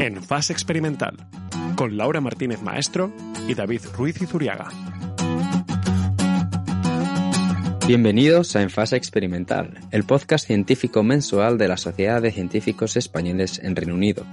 [0.00, 1.16] en Fase Experimental,
[1.76, 3.12] con Laura Martínez Maestro
[3.46, 4.68] y David Ruiz Izuriaga.
[7.86, 13.60] Bienvenidos a En Fase Experimental, el podcast científico mensual de la Sociedad de Científicos Españoles
[13.62, 14.24] en Reino Unido.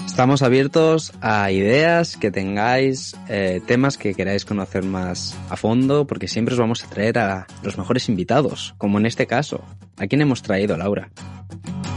[0.08, 6.26] Estamos abiertos a ideas que tengáis, eh, temas que queráis conocer más a fondo, porque
[6.26, 9.62] siempre os vamos a traer a los mejores invitados, como en este caso.
[9.96, 11.10] ¿A quién hemos traído, Laura?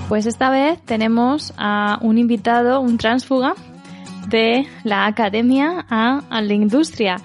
[0.07, 3.55] Pues esta vez tenemos a un invitado, un transfuga
[4.27, 7.15] de la academia a, a la industria.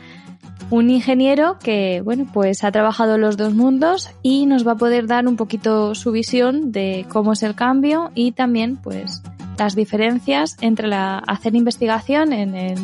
[0.71, 5.09] Un ingeniero que, bueno, pues ha trabajado los dos mundos y nos va a poder
[5.09, 9.21] dar un poquito su visión de cómo es el cambio y también, pues,
[9.59, 12.79] las diferencias entre la, hacer investigación en el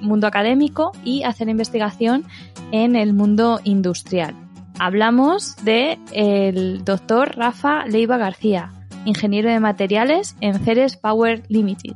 [0.00, 2.24] mundo académico y hacer investigación
[2.72, 4.34] en el mundo industrial.
[4.78, 8.72] Hablamos de el doctor Rafa Leiva García,
[9.04, 11.94] ingeniero de materiales en Ceres Power Limited.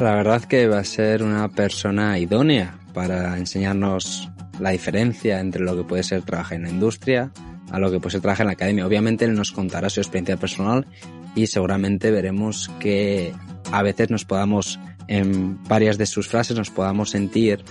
[0.00, 5.76] La verdad que va a ser una persona idónea para enseñarnos la diferencia entre lo
[5.76, 7.32] que puede ser trabajar en la industria
[7.70, 8.86] a lo que puede ser trabajar en la academia.
[8.86, 10.86] Obviamente él nos contará su experiencia personal
[11.34, 13.32] y seguramente veremos que
[13.72, 17.64] a veces nos podamos, en varias de sus frases, nos podamos sentir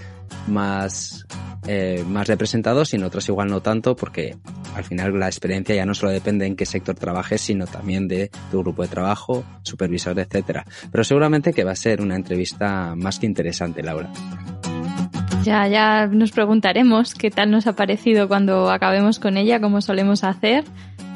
[0.48, 1.26] más,
[1.68, 4.38] eh, más representados y en otras igual no tanto porque
[4.76, 8.30] al final la experiencia ya no solo depende en qué sector trabajes, sino también de
[8.52, 10.66] tu grupo de trabajo, supervisor, etcétera.
[10.92, 14.10] Pero seguramente que va a ser una entrevista más que interesante, Laura.
[15.50, 20.24] Ya, ya nos preguntaremos qué tal nos ha parecido cuando acabemos con ella, como solemos
[20.24, 20.64] hacer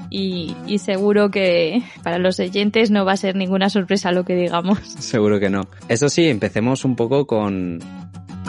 [0.09, 4.79] y, seguro que para los oyentes no va a ser ninguna sorpresa lo que digamos.
[4.87, 5.67] Seguro que no.
[5.87, 7.77] Eso sí, empecemos un poco con,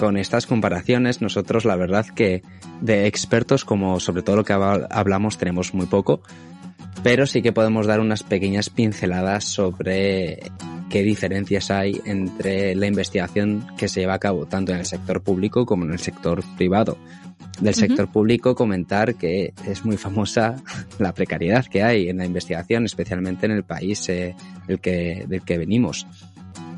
[0.01, 1.21] con estas comparaciones.
[1.21, 2.41] Nosotros la verdad que
[2.81, 6.23] de expertos como sobre todo lo que hablamos tenemos muy poco,
[7.03, 10.39] pero sí que podemos dar unas pequeñas pinceladas sobre
[10.91, 15.23] qué diferencias hay entre la investigación que se lleva a cabo tanto en el sector
[15.23, 16.97] público como en el sector privado
[17.61, 20.57] del sector público comentar que es muy famosa
[20.99, 24.35] la precariedad que hay en la investigación, especialmente en el país eh,
[24.67, 26.07] del, que, del que venimos.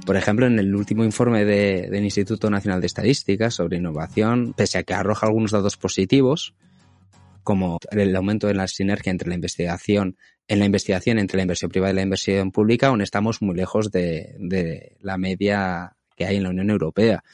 [0.05, 4.79] Por ejemplo, en el último informe de, del Instituto Nacional de Estadística sobre innovación, pese
[4.79, 6.55] a que arroja algunos datos positivos,
[7.47, 11.71] como el aumento de la sinergia entre la investigación, en la investigación entre la inversión
[11.71, 16.37] privada y la inversión pública, aún estamos muy lejos de, de la media que hay
[16.37, 17.25] en la Unión Europea.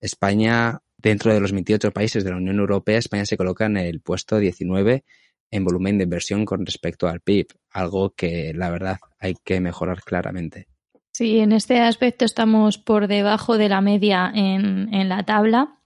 [0.00, 4.00] España Dentro de los 28 países de la Unión Europea, España se coloca en el
[4.00, 5.04] puesto 19
[5.50, 10.02] en volumen de inversión con respecto al PIB, algo que la verdad hay que mejorar
[10.02, 10.66] claramente.
[11.12, 15.78] Sí, en este aspecto estamos por debajo de la media en, en la tabla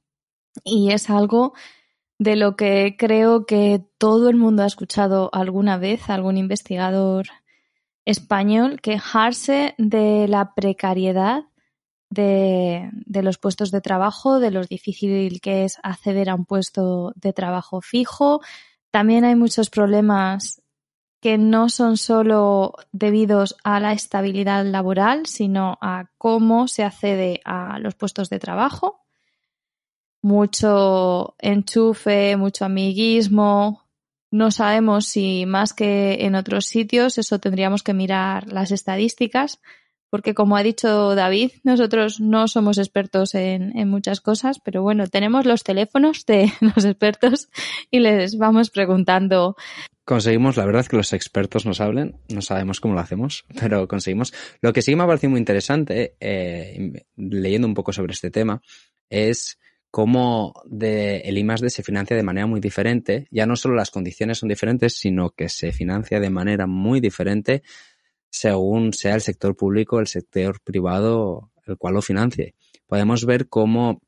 [0.64, 1.52] y es algo
[2.22, 7.26] de lo que creo que todo el mundo ha escuchado alguna vez, algún investigador
[8.04, 11.42] español, quejarse de la precariedad
[12.10, 17.12] de, de, los puestos de trabajo, de lo difícil que es acceder a un puesto
[17.16, 18.40] de trabajo fijo.
[18.92, 20.62] También hay muchos problemas
[21.20, 27.80] que no son solo debidos a la estabilidad laboral, sino a cómo se accede a
[27.80, 29.02] los puestos de trabajo.
[30.22, 33.82] Mucho enchufe, mucho amiguismo.
[34.30, 39.60] No sabemos si más que en otros sitios, eso tendríamos que mirar las estadísticas,
[40.08, 45.46] porque como ha dicho David, nosotros no somos expertos en, muchas cosas, pero bueno, tenemos
[45.46, 47.48] los teléfonos de los expertos
[47.90, 49.56] y les vamos preguntando.
[50.04, 54.34] Conseguimos, la verdad, que los expertos nos hablen, no sabemos cómo lo hacemos, pero conseguimos.
[54.60, 58.60] Lo que sí me ha parecido muy interesante, eh, leyendo un poco sobre este tema,
[59.08, 59.58] es
[59.92, 63.28] cómo de el I+D se financia de manera muy diferente.
[63.30, 67.62] Ya no solo las condiciones son diferentes, sino que se financia de manera muy diferente
[68.30, 72.54] según sea el sector público el sector privado el cual lo financie.
[72.86, 74.00] Podemos ver cómo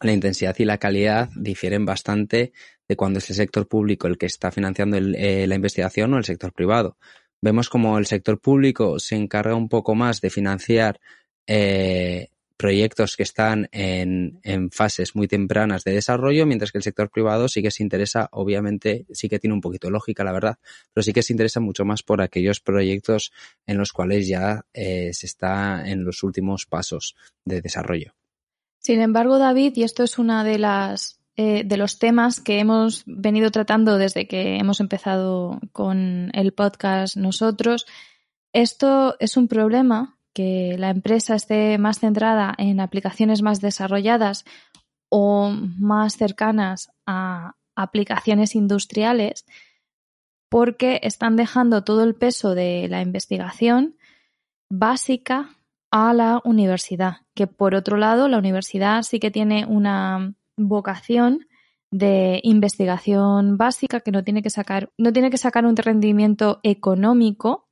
[0.00, 2.52] la intensidad y la calidad difieren bastante
[2.88, 6.24] de cuando es el sector público el que está financiando eh, la investigación o el
[6.24, 6.96] sector privado.
[7.42, 10.98] Vemos como el sector público se encarga un poco más de financiar
[11.46, 12.28] eh,
[12.62, 17.48] proyectos que están en, en, fases muy tempranas de desarrollo, mientras que el sector privado
[17.48, 20.58] sí que se interesa, obviamente, sí que tiene un poquito lógica, la verdad,
[20.94, 23.32] pero sí que se interesa mucho más por aquellos proyectos
[23.66, 28.14] en los cuales ya eh, se está en los últimos pasos de desarrollo.
[28.78, 33.02] Sin embargo, David, y esto es una de las eh, de los temas que hemos
[33.06, 37.86] venido tratando desde que hemos empezado con el podcast nosotros,
[38.52, 44.44] esto es un problema que la empresa esté más centrada en aplicaciones más desarrolladas
[45.08, 49.44] o más cercanas a aplicaciones industriales
[50.48, 53.96] porque están dejando todo el peso de la investigación
[54.70, 55.50] básica
[55.90, 61.46] a la universidad, que por otro lado la universidad sí que tiene una vocación
[61.90, 67.68] de investigación básica que no tiene que sacar no tiene que sacar un rendimiento económico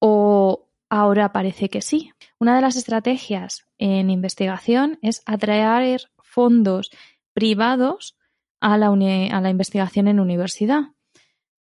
[0.00, 2.12] o Ahora parece que sí.
[2.38, 6.92] Una de las estrategias en investigación es atraer fondos
[7.32, 8.16] privados
[8.60, 10.92] a la, investigación en universidad,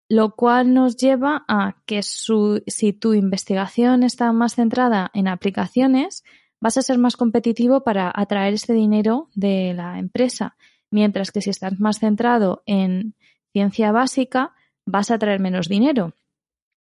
[0.08, 6.24] lo cual nos lleva a que si tu investigación está más centrada en aplicaciones,
[6.58, 10.56] vas a ser más competitivo para atraer ese dinero de la empresa,
[10.90, 13.14] mientras que si estás más centrado en
[13.52, 14.54] ciencia básica,
[14.86, 16.14] vas a atraer menos dinero.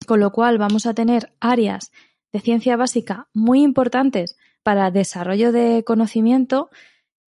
[0.06, 1.90] Con lo cual vamos a tener áreas
[2.32, 6.70] de ciencia básica muy importantes para desarrollo de conocimiento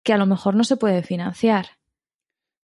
[0.03, 1.67] que a lo mejor no se puede financiar.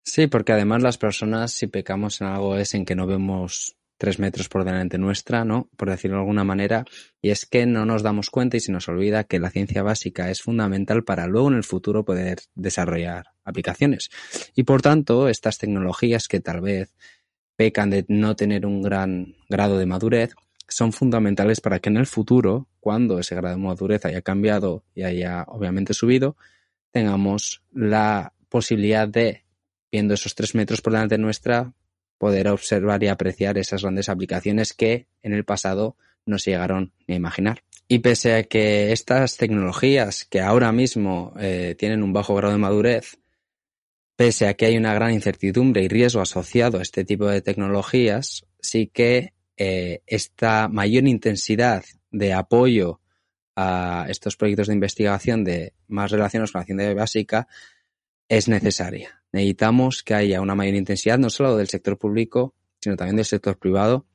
[0.05, 4.19] Sí, porque además las personas, si pecamos en algo, es en que no vemos tres
[4.19, 5.69] metros por delante nuestra, ¿no?
[5.77, 6.87] Por decirlo de alguna manera,
[7.21, 10.31] y es que no nos damos cuenta y se nos olvida que la ciencia básica
[10.31, 14.09] es fundamental para luego en el futuro poder desarrollar aplicaciones.
[14.55, 16.95] Y por tanto, estas tecnologías que tal vez
[17.57, 20.35] pecan de no tener un gran grado de madurez,
[20.71, 25.03] son fundamentales para que en el futuro, cuando ese grado de madurez haya cambiado y
[25.03, 26.37] haya obviamente subido,
[26.93, 29.45] tengamos la posibilidad de,
[29.93, 31.73] viendo esos tres metros por delante nuestra,
[32.19, 35.97] poder observar y apreciar esas grandes aplicaciones que en el pasado
[36.27, 37.63] no se llegaron ni a imaginar.
[37.89, 42.59] Y pese a que estas tecnologías que ahora mismo eh, tienen un bajo grado de
[42.59, 43.19] madurez,
[44.17, 48.47] pese a que hay una gran incertidumbre y riesgo asociado a este tipo de tecnologías,
[48.61, 49.33] sí que
[49.63, 53.03] eh, esta mayor intensidad de apoyo
[53.55, 57.47] a estos proyectos de investigación de más relacionados con la ciencia básica
[58.27, 59.23] es necesaria.
[59.33, 63.59] Necesitamos que haya una mayor intensidad, no solo del sector público, sino también del sector
[63.59, 64.07] privado,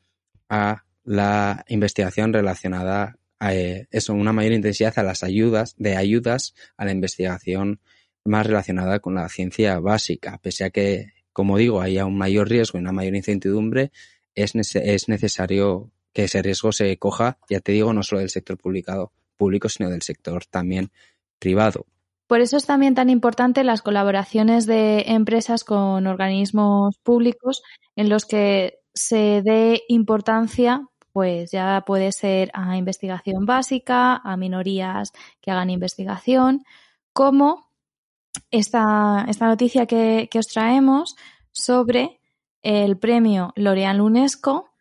[0.50, 6.56] a la investigación relacionada a eh, eso, una mayor intensidad a las ayudas, de ayudas
[6.76, 7.82] a la investigación
[8.24, 12.80] más relacionada con la ciencia básica, pese a que, como digo, haya un mayor riesgo
[12.80, 13.92] y una mayor incertidumbre,
[14.36, 18.58] es, es necesario que ese riesgo se coja, ya te digo, no solo del sector
[18.58, 20.92] publicado, público, sino del sector también
[21.40, 21.86] privado.
[22.28, 27.62] Por eso es también tan importante las colaboraciones de empresas con organismos públicos
[27.96, 35.12] en los que se dé importancia, pues ya puede ser a investigación básica, a minorías
[35.42, 36.64] que hagan investigación,
[37.14, 37.70] como
[38.52, 41.16] esta, esta noticia que, que os traemos
[41.52, 42.20] sobre
[42.66, 44.72] el premio L'Oréal UNESCO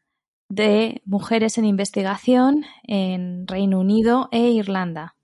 [0.48, 5.16] de Mujeres en Investigación en Reino Unido e Irlanda,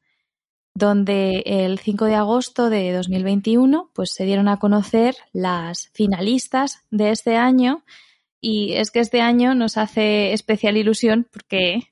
[0.75, 7.11] donde el 5 de agosto de 2021 pues, se dieron a conocer las finalistas de
[7.11, 7.83] este año.
[8.43, 11.91] Y es que este año nos hace especial ilusión porque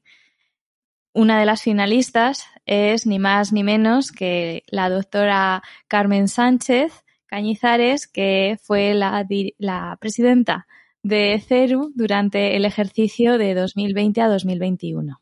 [1.15, 8.09] una de las finalistas es ni más ni menos que la doctora Carmen Sánchez, Cañizares,
[8.09, 9.27] que fue la,
[9.59, 10.67] la presidenta
[11.03, 15.21] de CERU durante el ejercicio de 2020 a 2021.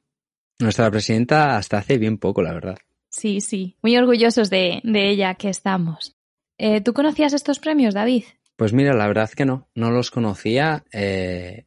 [0.59, 2.79] Nuestra presidenta hasta hace bien poco, la verdad.
[3.11, 6.17] Sí, sí, muy orgullosos de, ella que estamos.
[6.59, 8.25] Eh, ¿Tú conocías estos premios, David?
[8.57, 10.85] Pues mira, la verdad que no, no los conocía.
[10.93, 11.67] Eh,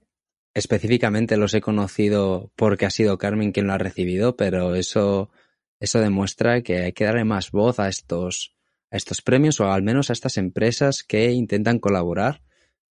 [0.53, 5.29] específicamente los he conocido porque ha sido Carmen quien lo ha recibido, pero eso,
[5.79, 8.55] eso demuestra que hay que darle más voz a estos,
[8.91, 12.41] a estos premios o al menos a estas empresas que intentan colaborar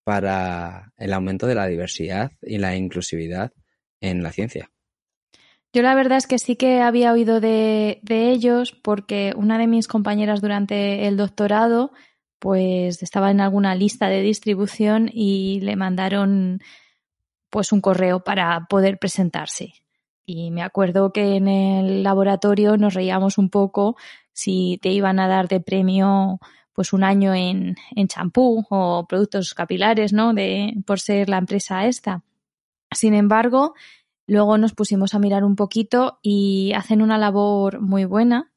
[0.04, 3.52] para el aumento de la diversidad y la inclusividad
[4.00, 4.70] en la ciencia.
[5.74, 9.88] Yo la verdad es que sí que había oído de, ellos porque una de mis
[9.88, 11.92] compañeras durante el doctorado
[12.40, 16.62] pues estaba en alguna lista de distribución y le mandaron
[17.50, 19.74] pues un correo para poder presentarse.
[20.30, 23.96] Y me acuerdo que en el laboratorio nos reíamos un poco
[24.34, 26.42] si te iban a dar de premio
[26.74, 30.34] pues un año en, champú o productos capilares, ¿no?
[30.34, 32.26] De, por ser la empresa esta.
[32.92, 33.74] Sin embargo,
[34.28, 38.52] luego nos pusimos a mirar un poquito y hacen una labor muy buena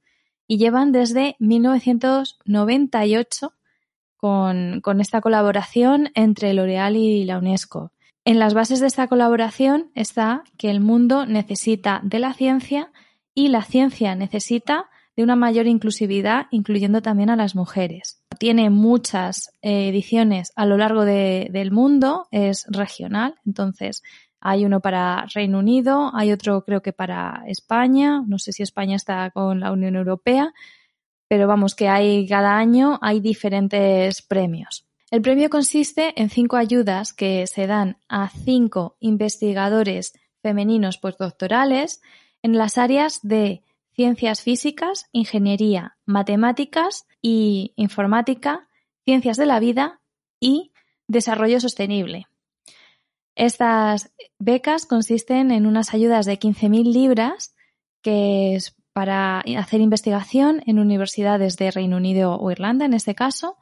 [0.49, 3.55] y llevan desde 1998
[4.17, 7.93] con, con esta colaboración entre L'Oreal y la UNESCO.
[8.25, 12.93] En las bases de esta colaboración está que el mundo necesita de la ciencia
[13.35, 18.23] y la ciencia necesita de una mayor inclusividad, incluyendo también a las mujeres.
[18.39, 24.03] Tiene muchas eh, ediciones a lo largo del mundo, es regional, entonces
[24.41, 28.97] hay uno para Reino Unido, hay otro creo que para España, no sé si España
[28.97, 30.53] está con la Unión Europea,
[31.29, 34.90] pero vamos que hay cada año hay diferentes premios.
[35.11, 42.01] El premio consiste en cinco ayudas que se dan a cinco investigadores femeninos postdoctorales
[42.43, 43.63] en las áreas de
[43.93, 48.69] ciencias físicas, ingeniería, matemáticas y informática,
[49.05, 50.01] ciencias de la vida
[50.39, 50.71] y
[51.09, 52.29] desarrollo sostenible.
[53.35, 57.55] Estas becas consisten en unas ayudas de 15.000 libras
[58.01, 63.57] que es para hacer investigación en universidades de Reino Unido o Irlanda, en este caso,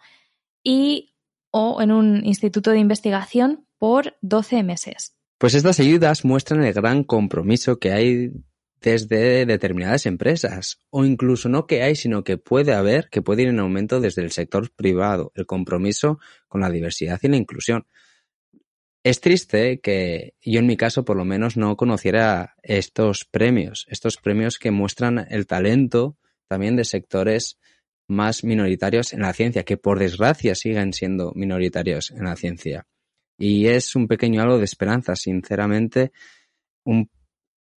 [0.62, 1.14] y
[1.50, 5.14] o en un instituto de investigación por 12 meses.
[5.38, 8.33] Pues estas ayudas muestran el gran compromiso que hay
[8.81, 13.49] desde determinadas empresas, o incluso no que hay, sino que puede haber, que puede ir
[13.49, 17.87] en aumento desde el sector privado, el compromiso con la diversidad y la inclusión.
[19.05, 24.17] Es triste que yo en mi caso por lo menos no conociera estos premios, estos
[24.17, 26.17] premios que muestran el talento
[26.49, 27.59] también de sectores
[28.09, 32.87] más minoritarios en la ciencia, que por desgracia siguen siendo minoritarios en la ciencia.
[33.38, 36.11] Y es un pequeño algo de esperanza, sinceramente,
[36.85, 37.09] un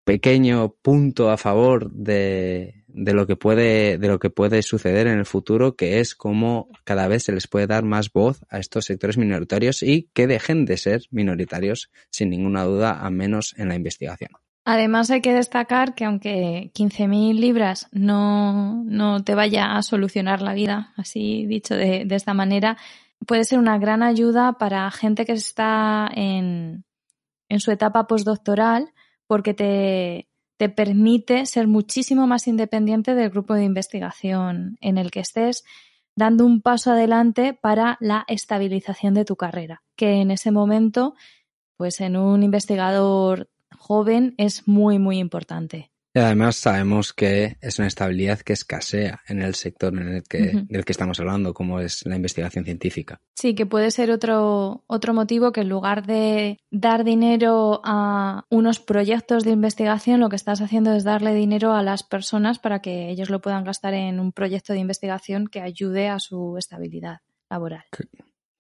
[0.04, 5.20] pequeño punto a favor de, de, lo que puede, de lo que puede suceder en
[5.20, 8.86] el futuro, que es cómo cada vez se les puede dar más voz a estos
[8.86, 13.76] sectores minoritarios y que dejen de ser minoritarios, sin ninguna duda, a menos en la
[13.76, 14.32] investigación.
[14.64, 20.54] Además hay que destacar que aunque 15.000 libras no, no, te vaya a solucionar la
[20.54, 22.78] vida, así dicho de, de esta manera,
[23.26, 26.86] puede ser una gran ayuda para gente que está en,
[27.50, 28.94] en su etapa postdoctoral
[29.26, 30.28] porque te,
[30.58, 35.64] te permite ser muchísimo más independiente del grupo de investigación en el que estés,
[36.16, 41.16] dando un paso adelante para la estabilización de tu carrera, que en ese momento,
[41.78, 45.92] pues en un investigador joven es muy, muy importante.
[46.14, 50.66] Y además sabemos que es una estabilidad que escasea en el sector en el que,
[50.68, 53.22] del que estamos hablando, como es la investigación científica.
[53.34, 58.82] Sí, que puede ser otro, otro motivo que en lugar de dar dinero a unos
[58.82, 63.10] proyectos de investigación, lo que estás haciendo es darle dinero a las personas para que
[63.10, 67.86] ellos lo puedan gastar en un proyecto de investigación que ayude a su estabilidad laboral.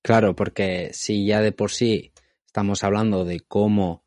[0.01, 2.13] Claro, porque si ya de por sí
[2.45, 4.00] estamos hablando de cómo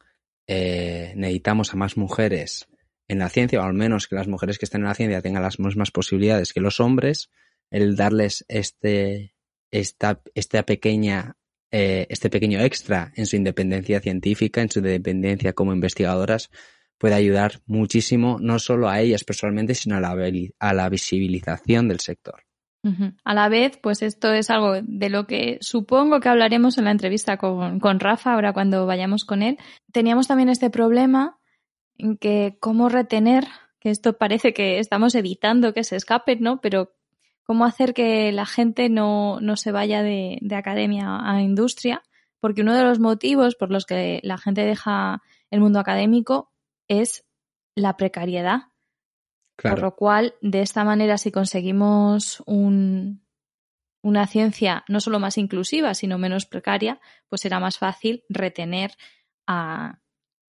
[0.47, 2.69] eh, necesitamos a más mujeres
[3.09, 5.43] en la ciencia, o al menos que las mujeres que estén en la ciencia tengan
[5.43, 7.31] las mismas posibilidades que los hombres,
[7.71, 9.35] el darles este,
[9.71, 11.37] esta, esta pequeña,
[11.71, 16.51] eh, este pequeño extra en su independencia científica, en su independencia como investigadoras,
[16.99, 20.17] puede ayudar muchísimo, no solo a ellas personalmente, sino a la,
[20.59, 22.44] a la visibilización del sector.
[23.25, 26.91] A la vez, pues esto es algo de lo que supongo que hablaremos en la
[26.91, 29.59] entrevista con, con Rafa, ahora cuando vayamos con él.
[29.93, 31.39] Teníamos también este problema
[31.97, 33.47] en que cómo retener,
[33.81, 36.61] que esto parece que estamos evitando que se escapen, ¿no?
[36.61, 36.93] Pero
[37.45, 42.03] cómo hacer que la gente no, no se vaya de, de, academia a industria,
[42.41, 46.51] porque uno de los motivos por los que la gente deja el mundo académico
[46.89, 47.25] es
[47.75, 48.74] la precariedad.
[49.57, 49.77] Claro.
[49.77, 53.25] Por lo cual, de esta manera, si conseguimos un,
[54.03, 58.93] una ciencia no solo más inclusiva, sino menos precaria, pues será más fácil retener
[59.47, 60.01] a,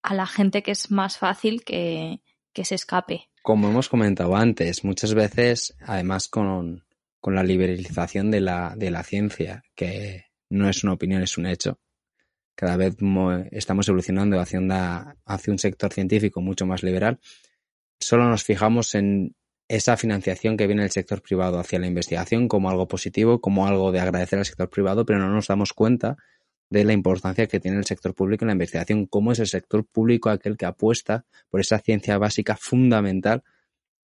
[0.02, 2.20] a la gente que es más fácil que,
[2.52, 3.30] que se escape.
[3.42, 6.84] Como hemos comentado antes, muchas veces, además con,
[7.20, 11.46] con la liberalización de la, de la ciencia, que no es una opinión, es un
[11.46, 11.78] hecho,
[12.56, 12.96] cada vez
[13.52, 17.20] estamos evolucionando hacia, una, hacia un sector científico mucho más liberal,
[18.00, 19.34] solo nos fijamos en
[19.68, 23.90] esa financiación que viene del sector privado hacia la investigación como algo positivo, como algo
[23.92, 26.16] de agradecer al sector privado, pero no nos damos cuenta
[26.70, 29.84] de la importancia que tiene el sector público en la investigación, cómo es el sector
[29.84, 33.42] público aquel que apuesta por esa ciencia básica fundamental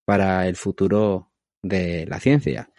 [0.04, 1.30] para el futuro
[1.62, 2.70] de la ciencia.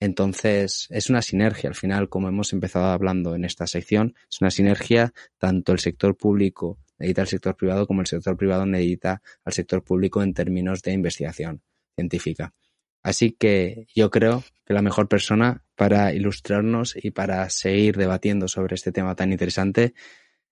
[0.00, 4.50] Entonces, es una sinergia al final, como hemos empezado hablando en esta sección, es una
[4.50, 9.52] sinergia tanto el sector público necesita el sector privado como el sector privado necesita al
[9.52, 11.62] sector público en términos de investigación
[11.96, 12.54] científica.
[13.02, 18.76] Así que yo creo que la mejor persona para ilustrarnos y para seguir debatiendo sobre
[18.76, 19.94] este tema tan interesante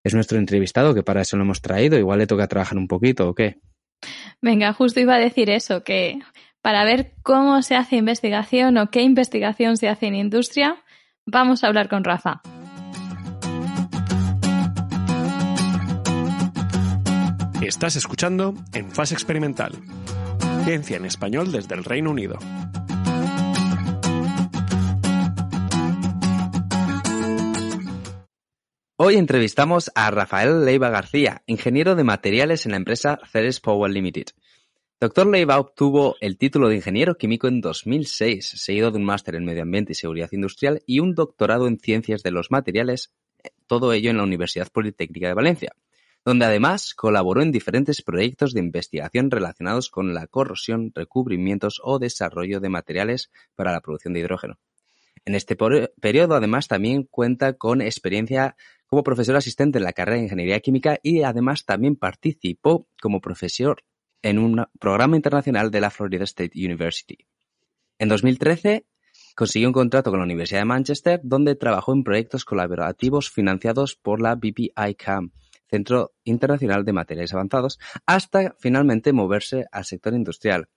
[0.02, 1.98] es nuestro entrevistado, que para eso lo hemos traído.
[1.98, 3.60] Igual le toca trabajar un poquito o qué.
[4.42, 6.18] Venga, justo iba a decir eso, que
[6.62, 10.82] para ver cómo se hace investigación o qué investigación se hace en industria,
[11.26, 12.42] vamos a hablar con Rafa.
[17.62, 19.72] Estás escuchando En Fase Experimental.
[20.64, 22.38] Ciencia en español desde el Reino Unido.
[28.96, 34.28] Hoy entrevistamos a Rafael Leiva García, ingeniero de materiales en la empresa Ceres Power Limited.
[34.98, 39.44] Doctor Leiva obtuvo el título de ingeniero químico en 2006, seguido de un máster en
[39.44, 43.12] medio ambiente y seguridad industrial y un doctorado en ciencias de los materiales,
[43.66, 45.74] todo ello en la Universidad Politécnica de Valencia,
[46.24, 52.60] donde además colaboró en diferentes proyectos de investigación relacionados con la corrosión, recubrimientos o desarrollo
[52.60, 54.58] de materiales para la producción de hidrógeno.
[55.24, 60.24] En este periodo, además, también cuenta con experiencia como profesor asistente en la carrera de
[60.24, 63.84] Ingeniería Química y además también participó como profesor
[64.22, 67.18] en un programa internacional de la Florida State University.
[67.98, 68.86] En 2013
[69.36, 74.20] consiguió un contrato con la Universidad de Manchester donde trabajó en proyectos colaborativos financiados por
[74.20, 75.32] la BPI-CAM,
[75.70, 80.68] Centro Internacional de Materiales Avanzados, hasta finalmente moverse al sector industrial.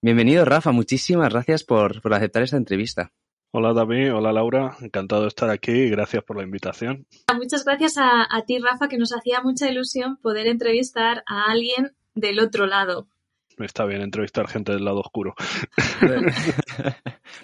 [0.00, 0.70] Bienvenido, Rafa.
[0.70, 3.12] Muchísimas gracias por, aceptar esta entrevista.
[3.50, 7.06] Hola David, hola Laura, encantado de estar aquí y gracias por la invitación.
[7.34, 12.38] Muchas gracias a, ti Rafa, que nos hacía mucha ilusión poder entrevistar a alguien del
[12.40, 13.08] otro lado.
[13.58, 15.34] Está bien entrevistar gente del lado oscuro.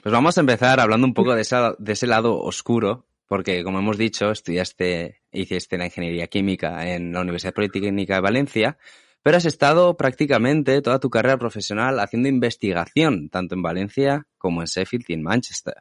[0.02, 1.46] Pues vamos a empezar hablando un poco de,
[1.78, 7.20] de ese lado oscuro, porque como hemos dicho, estudiaste, hiciste la ingeniería química en la
[7.20, 8.78] Universidad Politécnica de Valencia,
[9.22, 14.66] pero has estado prácticamente toda tu carrera profesional haciendo investigación, tanto en Valencia como en
[14.66, 15.76] Sheffield y en Manchester.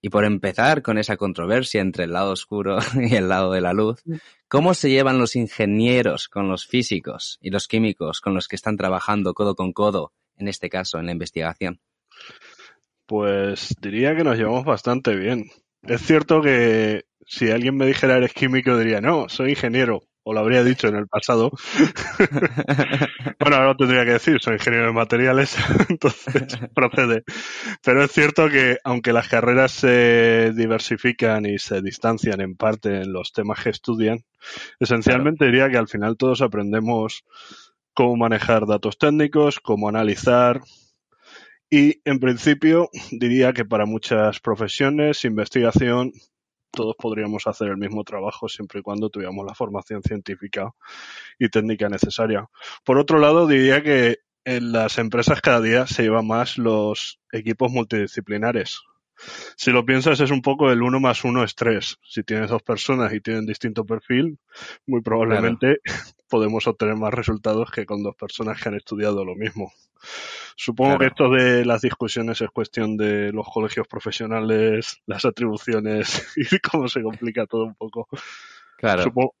[0.00, 2.78] Y por empezar con esa controversia entre el lado oscuro
[3.10, 4.02] y el lado de la luz,
[4.48, 8.76] ¿cómo se llevan los ingenieros con los físicos y los químicos con los que están
[8.76, 11.80] trabajando codo con codo, en este caso, en la investigación?
[13.06, 15.50] Pues diría que nos llevamos bastante bien.
[15.86, 20.40] Es cierto que si alguien me dijera eres químico diría, no, soy ingeniero, o lo
[20.40, 21.50] habría dicho en el pasado.
[23.40, 25.56] bueno, ahora tendría que decir, soy ingeniero de materiales,
[25.88, 27.24] entonces procede.
[27.82, 33.12] Pero es cierto que aunque las carreras se diversifican y se distancian en parte en
[33.12, 34.24] los temas que estudian,
[34.80, 37.24] esencialmente diría que al final todos aprendemos
[37.92, 40.62] cómo manejar datos técnicos, cómo analizar,
[41.70, 46.12] y en principio diría que para muchas profesiones, investigación,
[46.70, 50.72] todos podríamos hacer el mismo trabajo siempre y cuando tuviéramos la formación científica
[51.38, 52.48] y técnica necesaria.
[52.84, 57.70] Por otro lado, diría que en las empresas cada día se llevan más los equipos
[57.70, 58.82] multidisciplinares.
[59.56, 61.98] Si lo piensas, es un poco el uno más uno es tres.
[62.02, 64.38] Si tienes dos personas y tienen distinto perfil,
[64.86, 65.78] muy probablemente
[66.34, 69.72] podemos obtener más resultados que con dos personas que han estudiado lo mismo.
[70.56, 76.58] Supongo que esto de las discusiones es cuestión de los colegios profesionales, las atribuciones y
[76.58, 78.08] cómo se complica todo un poco.
[78.78, 79.04] Claro.
[79.04, 79.36] Supongo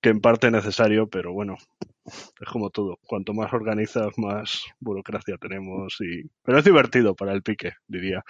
[0.00, 1.56] que en parte es necesario, pero bueno,
[2.04, 2.98] es como todo.
[3.06, 6.28] Cuanto más organizas, más burocracia tenemos y...
[6.42, 8.24] Pero es divertido para el pique, diría.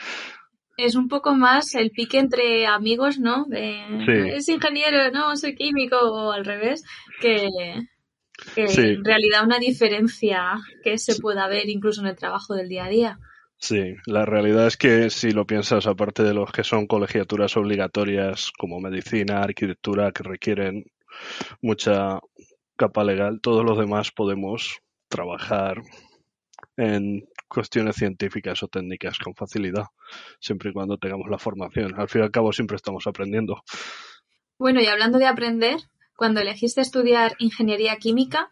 [0.77, 3.45] Es un poco más el pique entre amigos, ¿no?
[3.47, 6.85] De, Es ingeniero, no, soy químico o al revés,
[7.21, 7.49] que,
[8.57, 12.89] en realidad una diferencia que se pueda ver incluso en el trabajo del día a
[12.89, 13.19] día.
[13.59, 18.53] Sí, la realidad es que si lo piensas, aparte de los que son colegiaturas obligatorias
[18.59, 20.85] como medicina, arquitectura, que requieren
[21.63, 22.21] mucha
[22.77, 25.81] capa legal, todos los demás podemos trabajar
[26.77, 29.85] en cuestiones científicas o técnicas con facilidad,
[30.41, 31.99] siempre y cuando tengamos la formación.
[31.99, 33.63] Al fin y al cabo siempre estamos aprendiendo.
[34.59, 35.79] Bueno, y hablando de aprender,
[36.17, 38.51] cuando elegiste estudiar ingeniería química,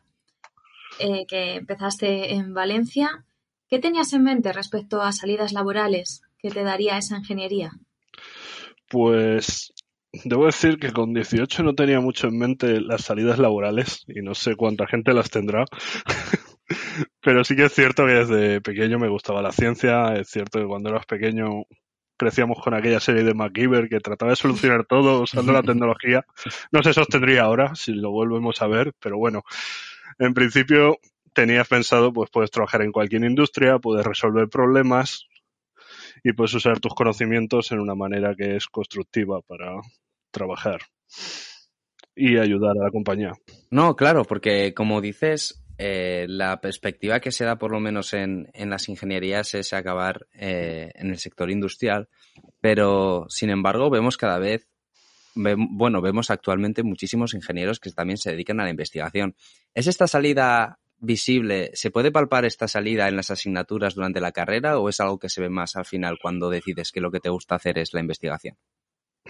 [0.99, 3.25] eh, que empezaste en Valencia,
[3.69, 7.73] ¿qué tenías en mente respecto a salidas laborales que te daría esa ingeniería?
[8.89, 9.73] Pues
[10.25, 14.35] debo decir que con 18 no tenía mucho en mente las salidas laborales y no
[14.35, 15.65] sé cuánta gente las tendrá.
[17.21, 20.15] Pero sí que es cierto que desde pequeño me gustaba la ciencia.
[20.15, 21.65] Es cierto que cuando eras pequeño
[22.17, 26.25] crecíamos con aquella serie de MacGyver que trataba de solucionar todo usando la tecnología.
[26.71, 29.43] No se sostendría ahora si lo volvemos a ver, pero bueno,
[30.19, 30.99] en principio
[31.33, 35.27] tenías pensado, pues puedes trabajar en cualquier industria, puedes resolver problemas
[36.23, 39.81] y puedes usar tus conocimientos en una manera que es constructiva para
[40.31, 40.81] trabajar.
[42.17, 43.33] y ayudar a la compañía.
[43.73, 48.49] No, claro, porque como dices, eh, la perspectiva que se da por lo menos en,
[48.53, 52.09] en las ingenierías es acabar eh, en el sector industrial,
[52.61, 54.69] pero sin embargo vemos cada vez,
[55.35, 59.35] bueno, vemos actualmente muchísimos ingenieros que también se dedican a la investigación.
[59.75, 61.71] ¿Es esta salida visible?
[61.75, 65.29] ¿Se puede palpar esta salida en las asignaturas durante la carrera o es algo que
[65.29, 68.01] se ve más al final cuando decides que lo que te gusta hacer es la
[68.01, 68.57] investigación?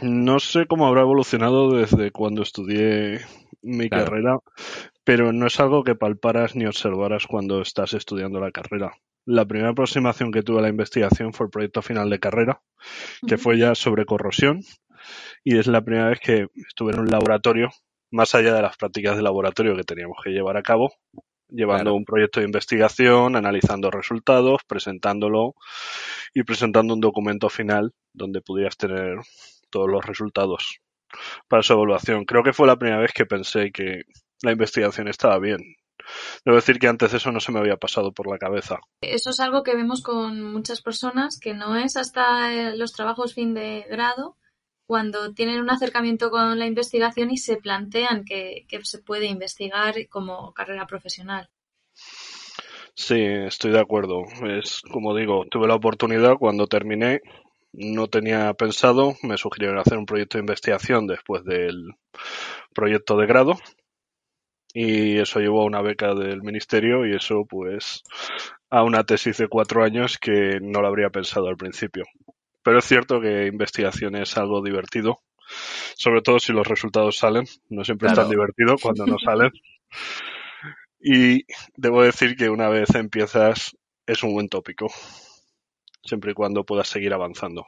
[0.02, 3.20] No sé cómo habrá evolucionado desde cuando estudié
[3.62, 4.38] mi carrera,
[5.04, 8.92] pero no es algo que palparas ni observaras cuando estás estudiando la carrera.
[9.26, 12.62] La primera aproximación que tuve a la investigación fue el proyecto final de carrera,
[13.26, 14.60] que fue ya sobre corrosión,
[15.42, 17.70] y es la primera vez que estuve en un laboratorio,
[18.10, 20.92] más allá de las prácticas de laboratorio que teníamos que llevar a cabo,
[21.48, 25.54] llevando un proyecto de investigación, analizando resultados, presentándolo
[26.34, 29.18] y presentando un documento final donde pudieras tener
[29.70, 30.80] todos los resultados
[31.48, 32.24] para su evaluación.
[32.24, 34.02] Creo que fue la primera vez que pensé que
[34.42, 35.76] la investigación estaba bien.
[36.44, 38.78] Debo decir que antes eso no se me había pasado por la cabeza.
[39.00, 43.34] Eso es algo que vemos con muchas personas, que no es hasta eh, los trabajos
[43.34, 44.36] fin de grado
[44.86, 49.94] cuando tienen un acercamiento con la investigación y se plantean que, que se puede investigar
[50.10, 51.48] como carrera profesional.
[52.94, 54.24] Sí, estoy de acuerdo.
[54.46, 57.22] Es como digo, tuve la oportunidad cuando terminé
[57.76, 61.94] no tenía pensado, me sugirieron hacer un proyecto de investigación después del
[62.72, 63.56] proyecto de grado
[64.74, 68.02] y eso llevó a una beca del ministerio y eso pues
[68.68, 72.04] a una tesis de cuatro años que no lo habría pensado al principio.
[72.64, 75.20] Pero es cierto que investigación es algo divertido,
[75.94, 77.44] sobre todo si los resultados salen.
[77.68, 79.52] No siempre es tan divertido cuando no salen.
[81.00, 81.44] Y
[81.76, 84.88] debo decir que una vez empiezas es un buen tópico
[86.02, 87.66] siempre y cuando puedas seguir avanzando.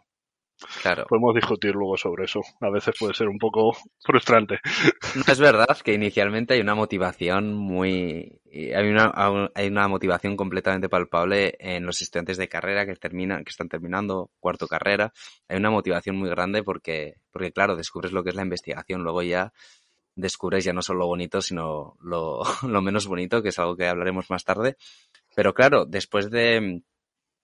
[0.82, 1.04] Claro.
[1.06, 2.40] Podemos discutir luego sobre eso.
[2.60, 4.60] A veces puede ser un poco frustrante.
[5.28, 8.40] es verdad que inicialmente hay una motivación muy.
[8.50, 9.12] Hay una,
[9.54, 14.30] hay una motivación completamente palpable en los estudiantes de carrera que terminan, que están terminando
[14.40, 15.12] cuarto carrera.
[15.48, 19.02] Hay una motivación muy grande porque, porque claro, descubres lo que es la investigación.
[19.02, 19.52] Luego ya
[20.14, 23.86] descubres ya no solo lo bonito, sino lo, lo menos bonito, que es algo que
[23.86, 24.76] hablaremos más tarde.
[25.34, 26.82] Pero claro, después de,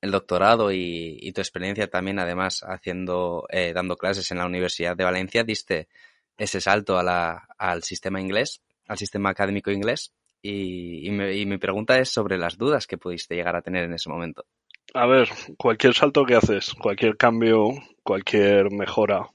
[0.02, 5.04] el doctorado y, tu experiencia también, además, haciendo, eh, dando clases en la Universidad de
[5.04, 5.88] Valencia, diste
[6.36, 10.12] ese salto a la, al sistema inglés, al sistema académico inglés.
[10.42, 14.44] Y, mi pregunta es sobre las dudas que pudiste llegar a tener en ese momento.
[14.92, 17.68] A ver, cualquier salto que haces, cualquier cambio,
[18.02, 19.30] cualquier mejora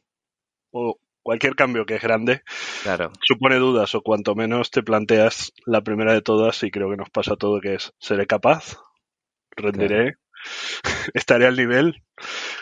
[0.72, 2.42] o cualquier cambio que es grande,
[2.84, 3.12] claro.
[3.22, 7.10] supone dudas o cuanto menos te planteas la primera de todas y creo que nos
[7.10, 8.78] pasa todo que es, ¿seré capaz?
[9.56, 10.18] ¿Rendiré?
[11.14, 12.02] estaré al nivel.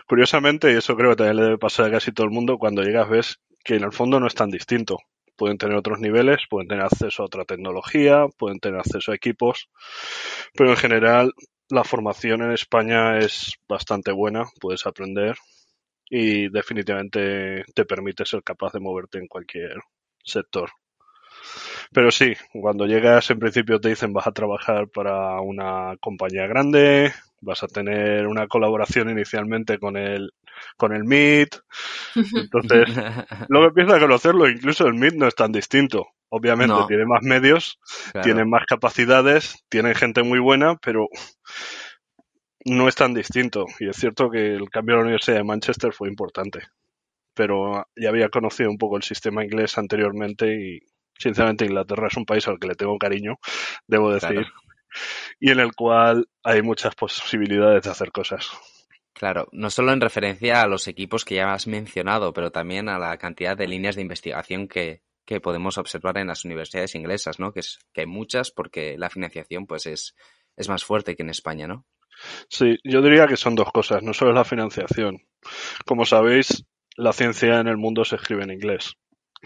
[0.07, 2.83] Curiosamente, y eso creo que también le debe pasar a casi todo el mundo, cuando
[2.83, 4.99] llegas ves que en el fondo no es tan distinto.
[5.35, 9.69] Pueden tener otros niveles, pueden tener acceso a otra tecnología, pueden tener acceso a equipos,
[10.53, 11.33] pero en general
[11.69, 15.35] la formación en España es bastante buena, puedes aprender
[16.09, 19.77] y definitivamente te permite ser capaz de moverte en cualquier
[20.23, 20.69] sector.
[21.91, 27.13] Pero sí, cuando llegas en principio te dicen vas a trabajar para una compañía grande,
[27.41, 30.33] vas a tener una colaboración inicialmente con el
[30.77, 31.55] con el Meet.
[32.35, 32.89] Entonces,
[33.49, 36.07] luego empiezas a conocerlo, incluso el Meet no es tan distinto.
[36.29, 37.79] Obviamente tiene más medios,
[38.23, 41.07] tiene más capacidades, tiene gente muy buena, pero
[42.65, 43.65] no es tan distinto.
[43.79, 46.63] Y es cierto que el cambio a la Universidad de Manchester fue importante.
[47.33, 50.79] Pero ya había conocido un poco el sistema inglés anteriormente y
[51.17, 53.39] sinceramente Inglaterra es un país al que le tengo cariño,
[53.87, 54.45] debo decir
[55.39, 58.49] y en el cual hay muchas posibilidades de hacer cosas.
[59.13, 62.99] Claro, no solo en referencia a los equipos que ya has mencionado, pero también a
[62.99, 67.53] la cantidad de líneas de investigación que, que podemos observar en las universidades inglesas, ¿no?
[67.53, 70.15] Que, es, que hay muchas porque la financiación pues es,
[70.57, 71.85] es más fuerte que en España, ¿no?
[72.49, 75.25] Sí, yo diría que son dos cosas, no solo la financiación.
[75.85, 76.65] Como sabéis,
[76.97, 78.95] la ciencia en el mundo se escribe en inglés.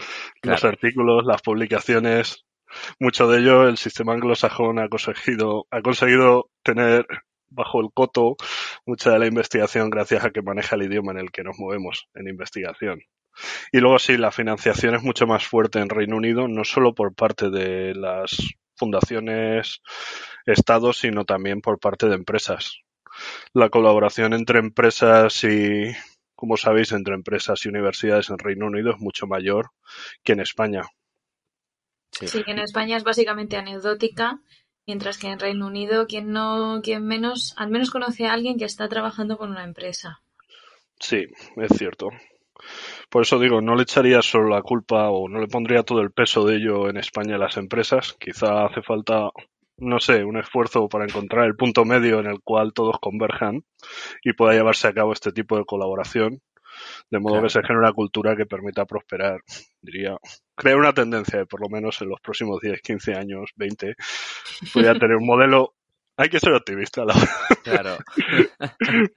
[0.42, 2.44] Los artículos, las publicaciones,
[2.98, 7.06] mucho de ello el sistema anglosajón ha conseguido, ha conseguido tener
[7.48, 8.36] bajo el coto
[8.86, 12.08] mucha de la investigación gracias a que maneja el idioma en el que nos movemos
[12.14, 13.02] en investigación.
[13.72, 17.14] Y luego sí, la financiación es mucho más fuerte en Reino Unido, no solo por
[17.14, 18.36] parte de las
[18.76, 19.82] fundaciones
[20.46, 22.80] estados, sino también por parte de empresas.
[23.52, 25.92] La colaboración entre empresas y,
[26.40, 29.72] como sabéis, entre empresas y universidades en Reino Unido es mucho mayor
[30.24, 30.82] que en España.
[32.12, 32.42] Sí.
[32.42, 34.40] que en España es básicamente anecdótica,
[34.86, 38.64] mientras que en Reino Unido quien no, quien menos, al menos conoce a alguien que
[38.64, 40.22] está trabajando con una empresa.
[40.98, 41.26] Sí,
[41.56, 42.08] es cierto.
[43.10, 46.10] Por eso digo, no le echaría solo la culpa o no le pondría todo el
[46.10, 48.16] peso de ello en España a las empresas.
[48.18, 49.30] Quizá hace falta,
[49.80, 53.64] no sé, un esfuerzo para encontrar el punto medio en el cual todos converjan
[54.22, 56.40] y pueda llevarse a cabo este tipo de colaboración
[57.10, 59.40] de modo que se genere una cultura que permita prosperar,
[59.80, 60.16] diría,
[60.54, 63.94] crear una tendencia de por lo menos en los próximos 10, 15 años, 20,
[64.72, 65.74] pudiera tener un modelo
[66.16, 67.98] hay que ser optimista, la verdad.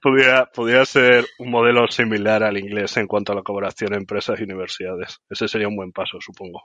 [0.54, 5.20] pudiera, ser un modelo similar al inglés en cuanto a la colaboración empresas y universidades.
[5.28, 6.62] Ese sería un buen paso, supongo.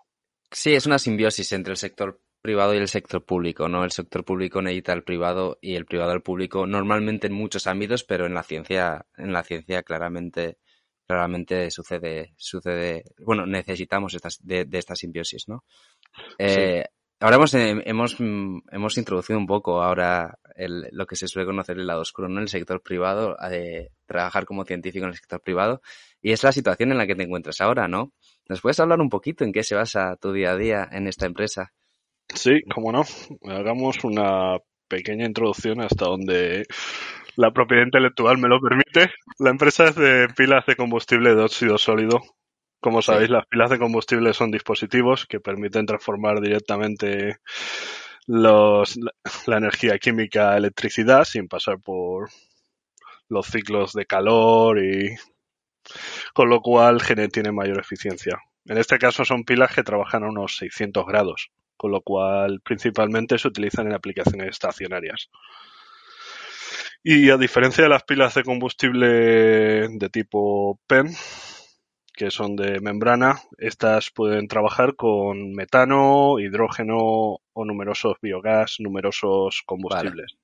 [0.50, 3.84] Sí, es una simbiosis entre el sector privado y el sector público, ¿no?
[3.84, 8.04] El sector público necesita al privado y el privado al público, normalmente en muchos ámbitos,
[8.04, 10.58] pero en la ciencia, en la ciencia claramente
[11.10, 15.64] claramente sucede, sucede, bueno, necesitamos de, esta simbiosis, ¿no?
[16.38, 16.86] Eh,
[17.20, 21.88] ahora hemos, eh, hemos, hemos introducido un poco ahora lo que se suele conocer el
[21.88, 22.40] lado oscuro, ¿no?
[22.40, 25.82] El sector privado, de trabajar como científico en el sector privado,
[26.22, 28.14] y es la situación en la que te encuentras ahora, ¿no?
[28.48, 31.26] ¿Nos puedes hablar un poquito en qué se basa tu día a día en esta
[31.26, 31.74] empresa?
[32.34, 33.04] Sí, cómo no.
[33.44, 36.66] Hagamos una pequeña introducción hasta donde
[37.36, 39.12] la propiedad intelectual me lo permite.
[39.40, 42.22] La empresa es de pilas de combustible de óxido sólido.
[42.82, 47.38] Como sabéis, las pilas de combustible son dispositivos que permiten transformar directamente
[48.26, 48.98] los,
[49.48, 52.30] la energía química a electricidad sin pasar por
[53.28, 55.16] los ciclos de calor y
[56.34, 58.40] con lo cual tiene mayor eficiencia.
[58.66, 63.40] En este caso son pilas que trabajan a unos 600 grados, con lo cual principalmente
[63.40, 65.30] se utilizan en aplicaciones estacionarias.
[67.02, 71.08] Y a diferencia de las pilas de combustible de tipo PEM,
[72.14, 76.98] que son de membrana, estas pueden trabajar con metano, hidrógeno
[77.54, 80.36] o numerosos biogás, numerosos combustibles.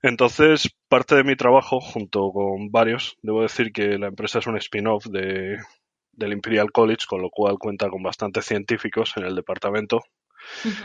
[0.00, 4.56] Entonces, parte de mi trabajo, junto con varios, debo decir que la empresa es un
[4.56, 5.58] spin-off de,
[6.12, 10.02] del Imperial College, con lo cual cuenta con bastantes científicos en el departamento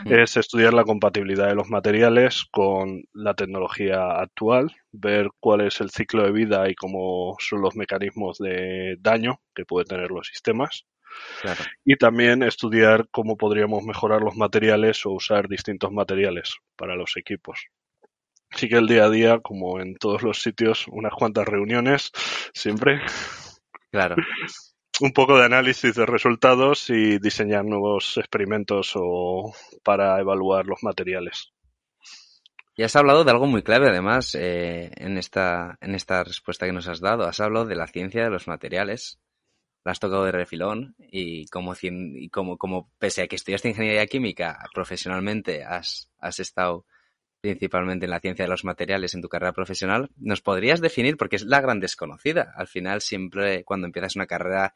[0.04, 5.90] es estudiar la compatibilidad de los materiales con la tecnología actual, ver cuál es el
[5.90, 10.86] ciclo de vida y cómo son los mecanismos de daño que pueden tener los sistemas.
[11.84, 17.66] Y también estudiar cómo podríamos mejorar los materiales o usar distintos materiales para los equipos.
[18.50, 22.10] Así que el día a día, como en todos los sitios, unas cuantas reuniones,
[22.54, 23.00] siempre.
[23.90, 24.16] Claro.
[25.00, 31.52] un poco de análisis de resultados y diseñar nuevos experimentos o para evaluar los materiales.
[32.76, 36.72] Y has hablado de algo muy clave, además, eh, en, esta, en esta respuesta que
[36.72, 37.24] nos has dado.
[37.24, 39.18] Has hablado de la ciencia de los materiales.
[39.84, 44.06] La has tocado de refilón y como, y como, como pese a que estudiaste ingeniería
[44.06, 46.84] química profesionalmente, has, has estado
[47.48, 51.16] principalmente en la ciencia de los materiales en tu carrera profesional, ¿nos podrías definir?
[51.16, 52.52] Porque es la gran desconocida.
[52.56, 54.74] Al final, siempre cuando empiezas una carrera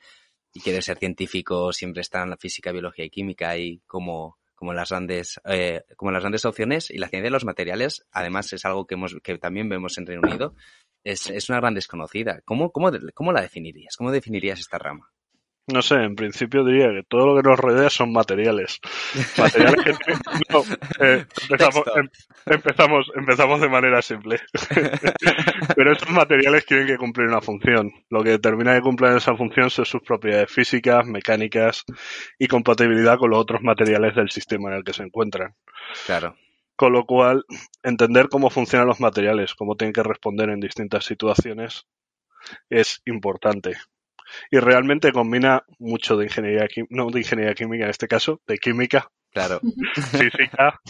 [0.55, 4.73] y quieres ser científico, siempre está en la física, biología y química y como, como
[4.73, 6.91] las grandes, eh, como las grandes opciones.
[6.91, 10.07] Y la ciencia de los materiales, además, es algo que, hemos, que también vemos en
[10.07, 10.55] Reino Unido.
[11.05, 12.41] Es, es una gran desconocida.
[12.45, 13.97] ¿Cómo, cómo, ¿Cómo la definirías?
[13.97, 15.12] ¿Cómo definirías esta rama?
[15.69, 18.81] No sé, en principio diría que todo lo que nos rodea son materiales.
[19.39, 21.27] Materiales que eh,
[21.97, 22.09] em,
[22.47, 24.41] empezamos, empezamos, de manera simple.
[25.77, 27.93] Pero estos materiales tienen que cumplir una función.
[28.11, 31.85] Lo que determina que cumplan esa función son sus propiedades físicas, mecánicas
[32.39, 35.55] y compatibilidad con los otros materiales del sistema en el que se encuentran.
[36.07, 36.37] Claro.
[36.75, 37.45] Con lo cual,
[37.85, 41.87] entender cómo funcionan los materiales, cómo tienen que responder en distintas situaciones,
[42.69, 43.77] es importante
[44.51, 49.09] y realmente combina mucho de ingeniería no de ingeniería química en este caso, de química,
[49.31, 49.61] claro,
[50.11, 50.81] física.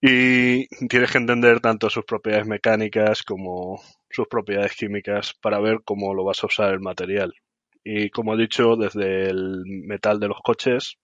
[0.00, 6.14] Y tienes que entender tanto sus propiedades mecánicas como sus propiedades químicas para ver cómo
[6.14, 7.32] lo vas a usar el material.
[7.82, 10.98] Y como he dicho, desde el metal de los coches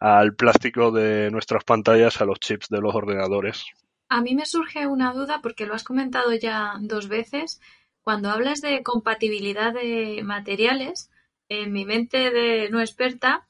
[0.00, 3.64] al plástico de nuestras pantallas a los chips de los ordenadores.
[4.08, 7.60] A mí me surge una duda porque lo has comentado ya dos veces
[8.04, 11.10] cuando hablas de compatibilidad de materiales,
[11.48, 13.46] en mi mente de no experta,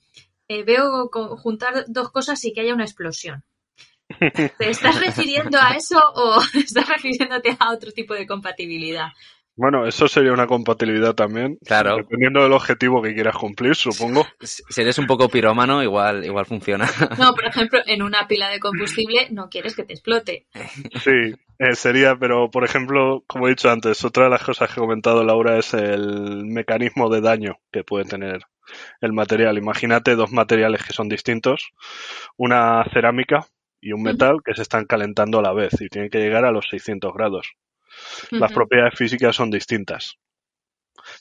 [0.49, 3.45] eh, veo juntar dos cosas y que haya una explosión.
[4.19, 9.09] ¿Te estás refiriendo a eso o estás refiriéndote a otro tipo de compatibilidad?
[9.57, 11.59] Bueno, eso sería una compatibilidad también.
[11.65, 11.97] Claro.
[11.97, 14.27] Dependiendo del objetivo que quieras cumplir, supongo.
[14.41, 16.87] Si eres un poco pirómano, igual, igual funciona.
[17.19, 20.47] No, por ejemplo, en una pila de combustible no quieres que te explote.
[21.05, 24.81] Sí, eh, sería, pero por ejemplo, como he dicho antes, otra de las cosas que
[24.81, 28.41] ha comentado Laura es el mecanismo de daño que puede tener
[29.01, 29.59] el material.
[29.59, 31.71] Imagínate dos materiales que son distintos,
[32.37, 33.47] una cerámica
[33.81, 36.51] y un metal que se están calentando a la vez y tienen que llegar a
[36.51, 37.55] los 600 grados.
[38.31, 40.17] Las propiedades físicas son distintas.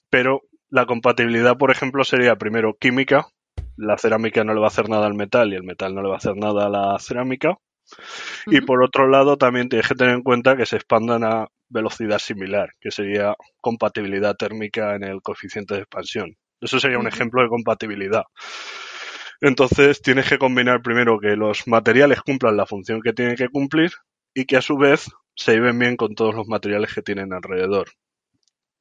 [0.09, 3.27] pero la compatibilidad, por ejemplo, sería primero química.
[3.75, 6.07] La cerámica no le va a hacer nada al metal y el metal no le
[6.09, 7.57] va a hacer nada a la cerámica.
[8.47, 12.19] Y por otro lado, también tienes que tener en cuenta que se expandan a velocidad
[12.19, 16.37] similar, que sería compatibilidad térmica en el coeficiente de expansión.
[16.61, 18.23] Eso sería un ejemplo de compatibilidad.
[19.41, 23.91] Entonces tienes que combinar primero que los materiales cumplan la función que tienen que cumplir
[24.33, 27.89] y que a su vez se lleven bien con todos los materiales que tienen alrededor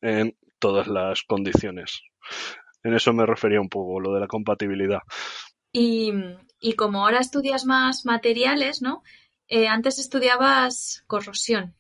[0.01, 2.03] en todas las condiciones.
[2.83, 5.01] En eso me refería un poco, lo de la compatibilidad.
[5.73, 6.13] Y,
[6.77, 9.03] como ahora estudias más materiales, ¿no?
[9.49, 11.75] Eh, antes estudiabas corrosión.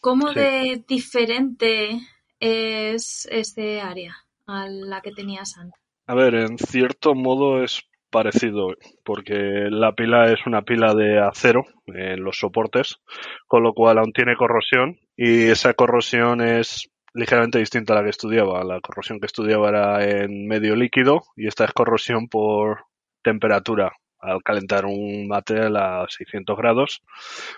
[0.00, 2.00] ¿Cómo de diferente
[2.38, 4.16] es este área
[4.46, 5.78] a la que tenías antes?
[6.06, 11.64] A ver, en cierto modo es parecido, porque la pila es una pila de acero
[11.86, 13.00] en los soportes,
[13.46, 18.10] con lo cual aún tiene corrosión y esa corrosión es ligeramente distinta a la que
[18.10, 18.64] estudiaba.
[18.64, 22.84] La corrosión que estudiaba era en medio líquido y esta es corrosión por
[23.22, 23.92] temperatura.
[24.22, 27.02] Al calentar un material a 600 grados,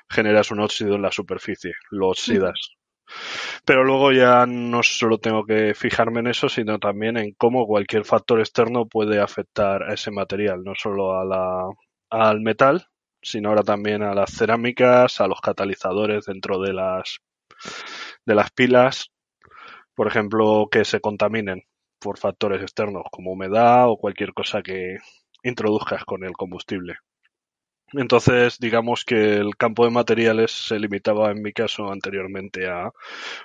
[0.08, 2.76] generas un óxido en la superficie, lo oxidas.
[3.64, 8.04] Pero luego ya no solo tengo que fijarme en eso, sino también en cómo cualquier
[8.04, 11.64] factor externo puede afectar a ese material, no solo a la,
[12.10, 12.86] al metal,
[13.22, 17.18] sino ahora también a las cerámicas, a los catalizadores dentro de las,
[18.26, 19.10] de las pilas,
[19.94, 21.62] por ejemplo, que se contaminen
[22.00, 24.96] por factores externos como humedad o cualquier cosa que
[25.44, 26.96] introduzcas con el combustible.
[27.92, 32.90] Entonces, digamos que el campo de materiales se limitaba, en mi caso, anteriormente a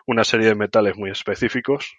[0.05, 1.95] una serie de metales muy específicos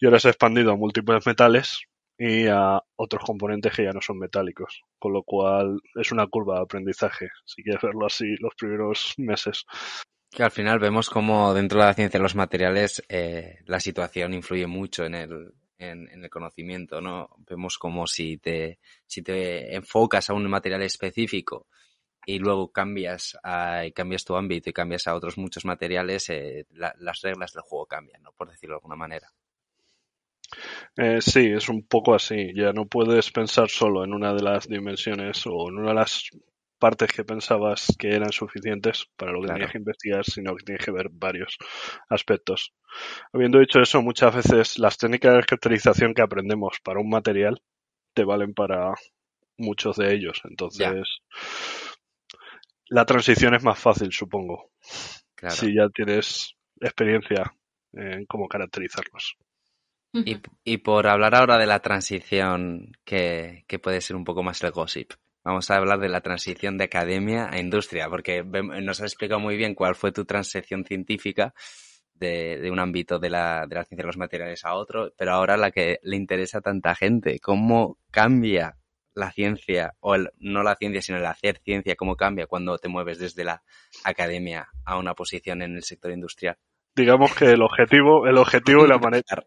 [0.00, 1.80] y ahora se ha expandido a múltiples metales
[2.18, 6.56] y a otros componentes que ya no son metálicos, con lo cual es una curva
[6.56, 9.64] de aprendizaje, si quieres verlo así, los primeros meses.
[10.30, 14.34] Que al final vemos como dentro de la ciencia de los materiales eh, la situación
[14.34, 17.30] influye mucho en el, en, el conocimiento, ¿no?
[17.48, 21.66] Vemos como si te, si te enfocas a un material específico
[22.26, 27.20] y luego cambias, a, cambias tu ámbito y cambias a otros muchos materiales, eh, las
[27.20, 28.32] reglas del juego cambian, ¿no?
[28.32, 29.28] Por decirlo de alguna manera.
[30.96, 32.52] Eh, sí, es un poco así.
[32.54, 36.30] Ya no puedes pensar solo en una de las dimensiones o en una de las
[36.84, 40.84] partes que pensabas que eran suficientes para lo que tenías que investigar, sino que tienes
[40.84, 41.56] que ver varios
[42.10, 42.74] aspectos.
[43.32, 47.62] Habiendo dicho eso, muchas veces las técnicas de caracterización que aprendemos para un material
[48.12, 48.92] te valen para
[49.56, 50.42] muchos de ellos.
[50.44, 51.22] Entonces,
[52.90, 54.70] la transición es más fácil, supongo.
[55.48, 57.50] Si ya tienes experiencia
[57.94, 59.38] en cómo caracterizarlos.
[60.64, 64.70] Y, por hablar ahora de la transición, que, que puede ser un poco más el
[64.70, 69.40] gossip, Vamos a hablar de la transición de academia a industria, porque nos has explicado
[69.40, 71.52] muy bien cuál fue tu transición científica
[72.14, 75.58] de, un ámbito de la, de la ciencia de los materiales a otro, pero ahora
[75.58, 78.78] la que le interesa a tanta gente, cómo cambia
[79.14, 82.88] la ciencia, o el, no la ciencia, sino el hacer ciencia, cómo cambia cuando te
[82.88, 83.62] mueves desde la
[84.02, 86.56] academia a una posición en el sector industrial.
[86.96, 89.44] Digamos que el objetivo, el objetivo y la manera,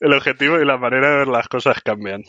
[0.00, 2.22] el objetivo y la manera de ver las cosas cambian.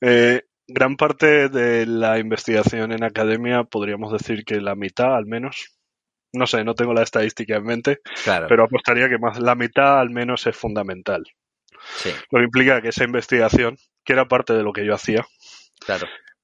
[0.00, 5.72] Eh, gran parte de la investigación en academia podríamos decir que la mitad al menos
[6.32, 8.00] no sé, no tengo la estadística en mente,
[8.48, 11.24] pero apostaría que más la mitad al menos es fundamental.
[12.30, 15.24] Lo que implica que esa investigación, que era parte de lo que yo hacía,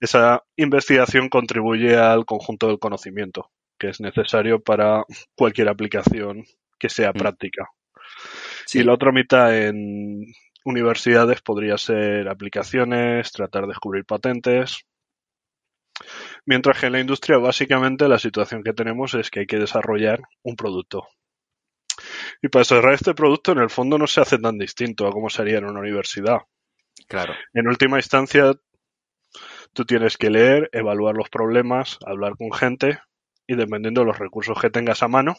[0.01, 3.51] esa investigación contribuye al conjunto del conocimiento
[3.83, 5.03] que es necesario para
[5.35, 6.45] cualquier aplicación
[6.79, 7.19] que sea mm.
[7.19, 7.69] práctica.
[8.73, 10.25] Y la otra mitad en
[10.65, 14.85] universidades podría ser aplicaciones, tratar de descubrir patentes.
[16.47, 20.21] Mientras que en la industria básicamente la situación que tenemos es que hay que desarrollar
[20.43, 21.07] un producto.
[22.41, 25.31] Y para desarrollar este producto en el fondo no se hace tan distinto a como
[25.31, 26.39] sería en una universidad.
[27.09, 27.35] Claro.
[27.53, 28.55] En última instancia,
[29.73, 33.01] tú tienes que leer, evaluar los problemas, hablar con gente
[33.47, 35.37] y dependiendo de los recursos que tengas a mano,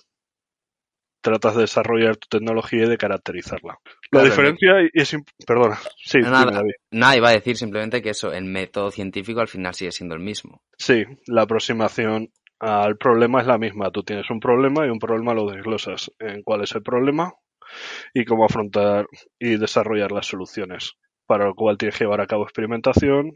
[1.24, 3.80] tratas de desarrollar tu tecnología y de caracterizarla.
[4.12, 5.16] La diferencia es...
[5.48, 9.74] Perdona, sí, nada, nada, iba a decir simplemente que eso, el método científico al final
[9.74, 10.62] sigue siendo el mismo.
[10.78, 12.30] Sí, la aproximación
[12.60, 13.92] al problema es la misma.
[13.92, 17.34] Tú tienes un problema y un problema lo desglosas en cuál es el problema
[18.14, 19.08] y cómo afrontar
[19.40, 20.94] y desarrollar las soluciones.
[21.26, 23.32] Para lo cual tienes que llevar a cabo experimentación.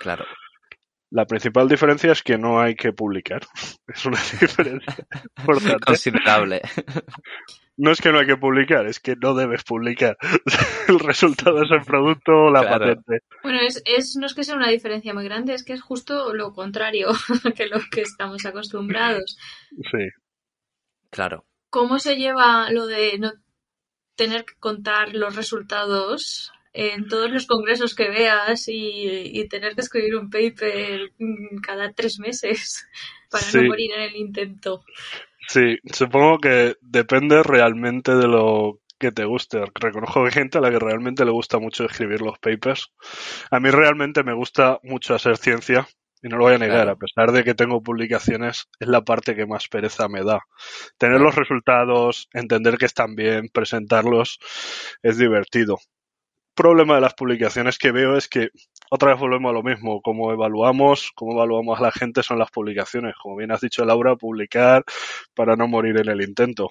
[0.00, 0.24] Claro.
[1.12, 3.42] La principal diferencia es que no hay que publicar.
[3.86, 5.06] Es una diferencia
[5.36, 5.84] importante.
[5.84, 6.62] Considerable.
[7.76, 10.16] No es que no hay que publicar, es que no debes publicar.
[10.88, 13.20] El resultado es el producto o la patente.
[13.42, 16.32] Bueno, es, es, no es que sea una diferencia muy grande, es que es justo
[16.34, 17.08] lo contrario
[17.56, 19.36] que lo que estamos acostumbrados.
[19.70, 20.08] Sí.
[21.10, 21.44] Claro.
[21.68, 23.32] ¿Cómo se lleva lo de no
[24.16, 30.16] tener que contar los resultados en todos los congresos que veas y, tener que escribir
[30.16, 31.12] un paper
[31.62, 32.86] cada tres meses
[33.30, 34.84] para no morir en el intento.
[35.48, 39.64] Sí, supongo que depende realmente de lo que te guste.
[39.74, 42.92] Reconozco que hay gente a la que realmente le gusta mucho escribir los papers.
[43.50, 45.88] A mí realmente me gusta mucho hacer ciencia
[46.22, 49.34] y no lo voy a negar, a pesar de que tengo publicaciones, es la parte
[49.34, 50.38] que más pereza me da.
[50.96, 54.38] Tener los resultados, entender que están bien, presentarlos,
[55.02, 55.78] es divertido
[56.54, 58.50] problema de las publicaciones que veo es que
[58.90, 60.00] otra vez volvemos a lo mismo.
[60.02, 63.14] Como evaluamos, como evaluamos a la gente son las publicaciones.
[63.20, 64.84] Como bien has dicho Laura, publicar
[65.34, 66.70] para no morir en el intento.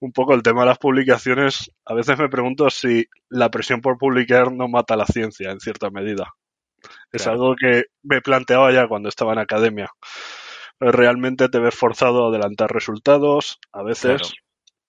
[0.00, 3.98] Un poco el tema de las publicaciones, a veces me pregunto si la presión por
[3.98, 6.34] publicar no mata la ciencia en cierta medida.
[7.12, 9.90] Es algo que me planteaba ya cuando estaba en academia.
[10.80, 14.32] Realmente te ves forzado a adelantar resultados, a veces.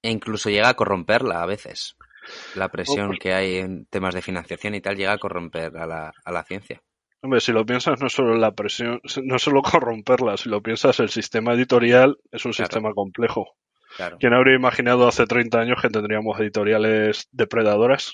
[0.01, 1.95] E incluso llega a corromperla a veces.
[2.55, 6.13] La presión que hay en temas de financiación y tal llega a corromper a la,
[6.23, 6.81] a la ciencia.
[7.21, 11.09] Hombre, si lo piensas, no solo la presión, no solo corromperla, si lo piensas, el
[11.09, 13.55] sistema editorial es un sistema complejo.
[13.97, 14.17] Claro.
[14.19, 18.13] ¿Quién habría imaginado hace 30 años que tendríamos editoriales depredadoras?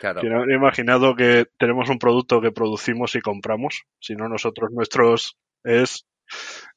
[0.00, 0.20] Claro.
[0.20, 3.82] ¿Quién habría imaginado que tenemos un producto que producimos y compramos?
[4.00, 6.06] Si no, nosotros, nuestros es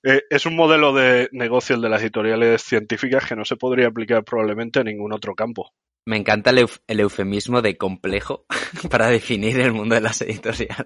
[0.04, 3.88] eh, es un modelo de negocio el de las editoriales científicas que no se podría
[3.88, 5.72] aplicar probablemente en ningún otro campo.
[6.08, 8.46] Me encanta el, eufemismo de complejo
[8.92, 10.86] para definir el mundo de las editoriales.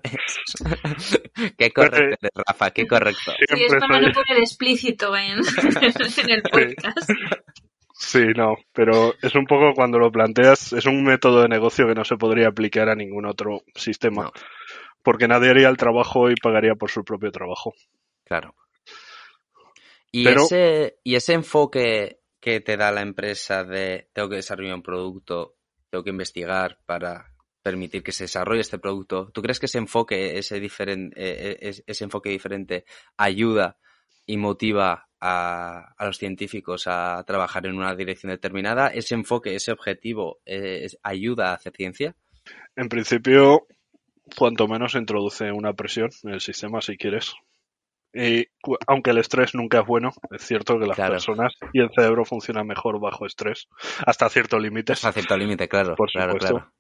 [1.58, 3.34] qué correcto, Rafa, qué correcto.
[3.54, 5.40] Sí, es para no poner explícito en,
[6.30, 7.12] el podcast.
[7.94, 8.28] Sí.
[8.34, 12.06] no, pero es un poco cuando lo planteas, es un método de negocio que no
[12.06, 14.32] se podría aplicar a ningún otro sistema,
[15.04, 17.74] porque nadie haría el trabajo y pagaría por su propio trabajo.
[18.24, 18.56] Claro.
[20.12, 24.84] Y, ese, y ese enfoque que te da la empresa de tengo que desarrollar un
[24.84, 25.56] producto,
[25.90, 29.30] tengo que investigar para permitir que se desarrolle este producto.
[29.34, 32.86] ¿Tú crees que ese enfoque, ese, diferente, eh, ese enfoque diferente
[33.18, 33.78] ayuda
[34.26, 38.88] y motiva a, los científicos a trabajar en una dirección determinada?
[38.88, 42.16] ¿Ese enfoque, ese objetivo eh, ayuda a hacer ciencia?
[42.76, 43.68] En principio,
[44.38, 47.34] cuanto menos introduce una presión en el sistema, si quieres.
[48.14, 48.48] Y
[48.88, 52.66] aunque el estrés nunca es bueno, es cierto que las personas y el cerebro funcionan
[52.66, 53.68] mejor bajo estrés,
[54.06, 54.94] hasta cierto límite.
[54.94, 55.96] Hasta cierto límite, claro.
[55.96, 56.72] Por supuesto.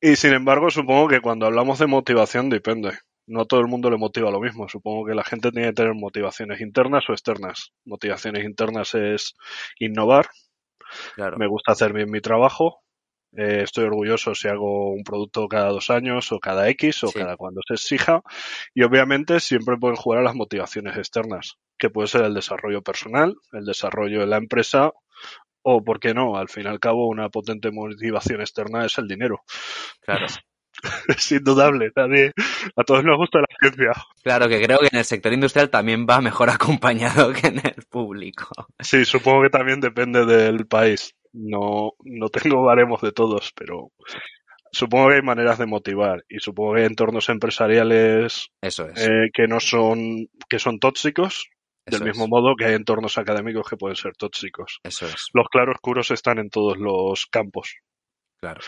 [0.00, 2.92] Y sin embargo, supongo que cuando hablamos de motivación depende.
[3.26, 4.68] No todo el mundo le motiva lo mismo.
[4.68, 7.72] Supongo que la gente tiene que tener motivaciones internas o externas.
[7.84, 9.34] Motivaciones internas es
[9.80, 10.28] innovar.
[11.36, 12.82] Me gusta hacer bien mi trabajo.
[13.36, 17.36] Eh, estoy orgulloso si hago un producto cada dos años o cada X o cada
[17.36, 18.22] cuando se exija.
[18.74, 23.34] Y obviamente siempre pueden jugar a las motivaciones externas, que puede ser el desarrollo personal,
[23.52, 24.92] el desarrollo de la empresa
[25.68, 26.36] o, ¿por qué no?
[26.36, 29.42] Al fin y al cabo, una potente motivación externa es el dinero.
[30.00, 30.26] Claro.
[31.08, 32.32] es indudable, nadie,
[32.76, 33.92] a todos nos gusta la ciencia.
[34.22, 37.84] Claro, que creo que en el sector industrial también va mejor acompañado que en el
[37.90, 38.48] público.
[38.78, 41.15] Sí, supongo que también depende del país.
[41.36, 43.92] No, no tengo baremos de todos, pero
[44.72, 49.46] supongo que hay maneras de motivar y supongo que hay entornos empresariales Eso eh, que
[49.46, 51.50] no son, que son tóxicos,
[51.84, 54.80] del mismo modo que hay entornos académicos que pueden ser tóxicos.
[54.82, 55.28] Eso es.
[55.34, 57.76] Los claroscuros están en todos los campos.
[58.40, 58.60] Claro.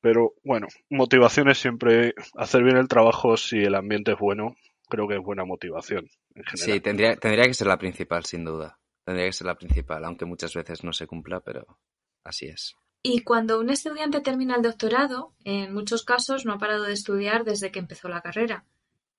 [0.00, 4.54] Pero bueno, motivación es siempre hacer bien el trabajo si el ambiente es bueno.
[4.88, 6.08] Creo que es buena motivación.
[6.34, 6.72] En general.
[6.74, 8.78] Sí, tendría, tendría que ser la principal, sin duda.
[9.04, 11.78] Tendría que ser la principal, aunque muchas veces no se cumpla, pero
[12.24, 12.76] así es.
[13.02, 17.44] Y cuando un estudiante termina el doctorado, en muchos casos no ha parado de estudiar
[17.44, 18.64] desde que empezó la carrera.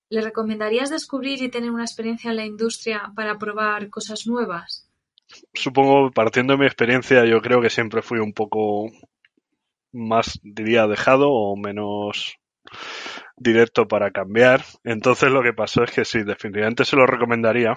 [0.09, 4.89] ¿Le recomendarías descubrir y tener una experiencia en la industria para probar cosas nuevas?
[5.53, 8.89] Supongo, partiendo de mi experiencia, yo creo que siempre fui un poco
[9.91, 12.37] más, diría, dejado o menos
[13.35, 14.63] directo para cambiar.
[14.83, 17.75] Entonces lo que pasó es que sí, definitivamente se lo recomendaría,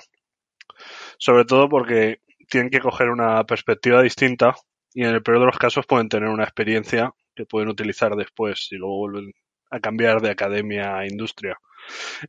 [1.19, 4.55] sobre todo porque tienen que coger una perspectiva distinta
[4.95, 8.69] y en el peor de los casos pueden tener una experiencia que pueden utilizar después
[8.71, 9.33] y luego vuelven
[9.71, 11.59] a cambiar de academia a industria.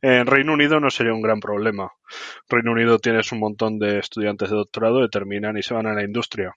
[0.02, 1.90] En Reino Unido no sería un gran problema.
[2.48, 5.94] Reino Unido tienes un montón de estudiantes de doctorado que terminan y se van a
[5.94, 6.54] la industria.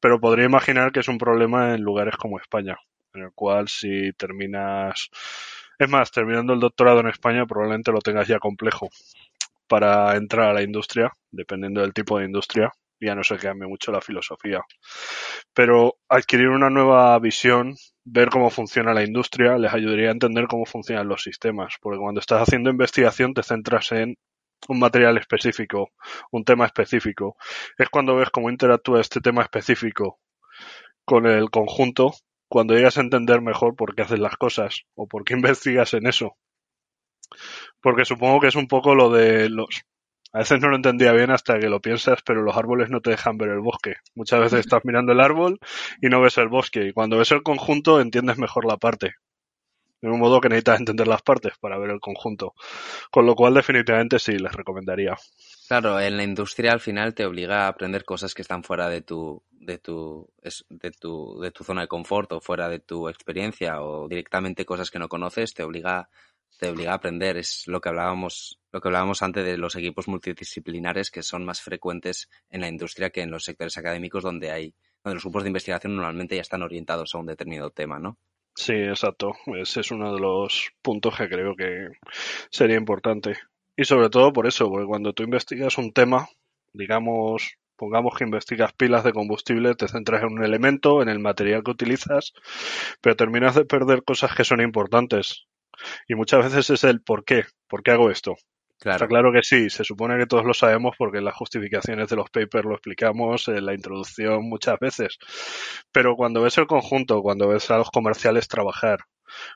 [0.00, 2.76] Pero podría imaginar que es un problema en lugares como España,
[3.14, 5.10] en el cual si terminas...
[5.78, 8.88] Es más, terminando el doctorado en España probablemente lo tengas ya complejo
[9.68, 13.92] para entrar a la industria, dependiendo del tipo de industria, ya no se cambie mucho
[13.92, 14.60] la filosofía.
[15.54, 20.64] Pero adquirir una nueva visión, ver cómo funciona la industria, les ayudaría a entender cómo
[20.64, 24.16] funcionan los sistemas, porque cuando estás haciendo investigación te centras en
[24.68, 25.90] un material específico,
[26.30, 27.36] un tema específico.
[27.76, 30.20] Es cuando ves cómo interactúa este tema específico
[31.04, 32.12] con el conjunto
[32.48, 36.06] cuando llegas a entender mejor por qué haces las cosas o por qué investigas en
[36.06, 36.36] eso.
[37.82, 39.82] Porque supongo que es un poco lo de los...
[40.32, 43.10] A veces no lo entendía bien hasta que lo piensas, pero los árboles no te
[43.10, 43.96] dejan ver el bosque.
[44.14, 45.58] Muchas veces estás mirando el árbol
[46.00, 46.86] y no ves el bosque.
[46.86, 49.16] Y cuando ves el conjunto entiendes mejor la parte.
[50.00, 52.54] De un modo que necesitas entender las partes para ver el conjunto.
[53.10, 55.16] Con lo cual definitivamente sí, les recomendaría.
[55.68, 59.02] Claro, en la industria al final te obliga a aprender cosas que están fuera de
[59.02, 60.28] tu, de tu,
[60.68, 64.90] de tu, de tu zona de confort o fuera de tu experiencia o directamente cosas
[64.90, 66.08] que no conoces, te obliga,
[66.58, 67.36] te obliga a aprender.
[67.36, 71.60] Es lo que hablábamos, lo que hablábamos antes de los equipos multidisciplinares que son más
[71.60, 75.50] frecuentes en la industria que en los sectores académicos donde hay, donde los grupos de
[75.50, 78.18] investigación normalmente ya están orientados a un determinado tema, ¿no?
[78.54, 79.32] Sí, exacto.
[79.58, 81.88] Ese es uno de los puntos que creo que
[82.50, 83.36] sería importante.
[83.76, 86.28] Y sobre todo por eso, porque cuando tú investigas un tema,
[86.72, 91.64] digamos, pongamos que investigas pilas de combustible, te centras en un elemento, en el material
[91.64, 92.32] que utilizas,
[93.00, 95.46] pero terminas de perder cosas que son importantes.
[96.08, 98.36] Y muchas veces es el por qué, por qué hago esto.
[98.78, 98.96] Claro.
[98.96, 102.16] Está claro que sí, se supone que todos lo sabemos porque en las justificaciones de
[102.16, 105.18] los papers lo explicamos, en la introducción muchas veces.
[105.92, 108.98] Pero cuando ves el conjunto, cuando ves a los comerciales trabajar,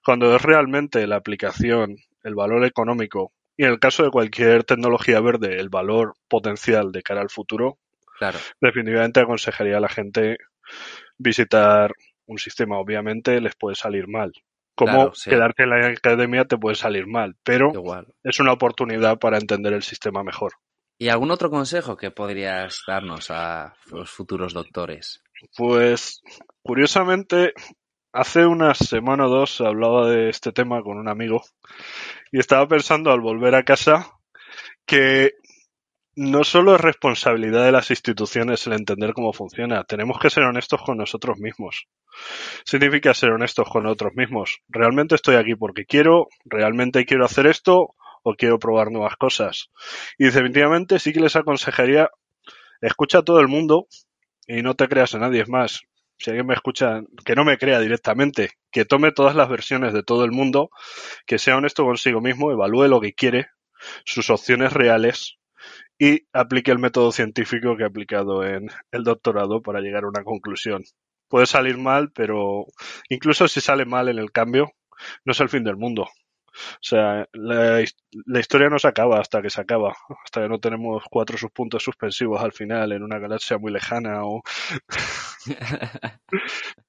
[0.04, 5.20] cuando ves realmente la aplicación, el valor económico y en el caso de cualquier tecnología
[5.20, 7.78] verde, el valor potencial de cara al futuro,
[8.18, 8.38] Claro.
[8.60, 10.38] definitivamente aconsejaría a la gente
[11.18, 11.92] visitar
[12.26, 12.78] un sistema.
[12.78, 14.32] Obviamente les puede salir mal.
[14.76, 15.30] Como Claro, sí.
[15.30, 18.06] quedarte en la academia te puede salir mal, pero Igual.
[18.22, 20.52] es una oportunidad para entender el sistema mejor.
[20.98, 25.22] ¿Y algún otro consejo que podrías darnos a los futuros doctores?
[25.56, 26.22] Pues,
[26.62, 27.52] curiosamente,
[28.12, 31.42] hace una semana o dos hablaba de este tema con un amigo
[32.32, 34.10] y estaba pensando al volver a casa
[34.86, 35.32] que
[36.16, 40.80] no solo es responsabilidad de las instituciones el entender cómo funciona, tenemos que ser honestos
[40.82, 41.88] con nosotros mismos.
[42.64, 44.60] Significa ser honestos con nosotros mismos.
[44.66, 46.28] ¿Realmente estoy aquí porque quiero?
[46.46, 47.94] ¿Realmente quiero hacer esto?
[48.22, 49.70] ¿O quiero probar nuevas cosas?
[50.16, 52.08] Y definitivamente sí que les aconsejaría,
[52.80, 53.86] escucha a todo el mundo
[54.46, 55.44] y no te creas a nadie.
[55.46, 55.82] Más,
[56.16, 60.02] si alguien me escucha, que no me crea directamente, que tome todas las versiones de
[60.02, 60.70] todo el mundo,
[61.26, 63.48] que sea honesto consigo mismo, evalúe lo que quiere,
[64.06, 65.36] sus opciones reales
[65.98, 70.24] y aplique el método científico que he aplicado en el doctorado para llegar a una
[70.24, 70.84] conclusión.
[71.28, 72.66] Puede salir mal, pero
[73.08, 74.72] incluso si sale mal en el cambio,
[75.24, 76.02] no es el fin del mundo.
[76.04, 77.84] O sea, la,
[78.26, 79.94] la historia no se acaba hasta que se acaba,
[80.24, 84.42] hasta que no tenemos cuatro subpuntos suspensivos al final en una galaxia muy lejana o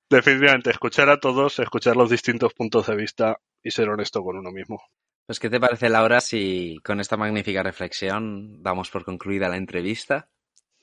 [0.10, 4.52] definitivamente escuchar a todos, escuchar los distintos puntos de vista y ser honesto con uno
[4.52, 4.82] mismo.
[5.28, 10.30] Pues, ¿qué te parece, Laura, si con esta magnífica reflexión damos por concluida la entrevista?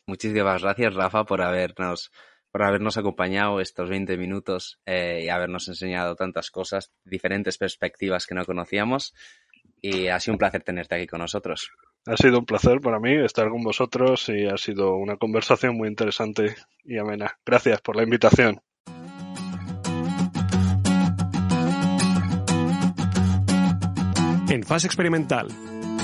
[0.06, 2.12] Muchísimas gracias, Rafa, por habernos,
[2.52, 8.34] por habernos acompañado estos 20 minutos eh, y habernos enseñado tantas cosas, diferentes perspectivas que
[8.34, 9.14] no conocíamos.
[9.80, 11.70] Y ha sido un placer tenerte aquí con nosotros.
[12.04, 15.88] Ha sido un placer para mí estar con vosotros y ha sido una conversación muy
[15.88, 17.38] interesante y amena.
[17.46, 18.60] Gracias por la invitación.
[24.54, 25.48] En Fase Experimental,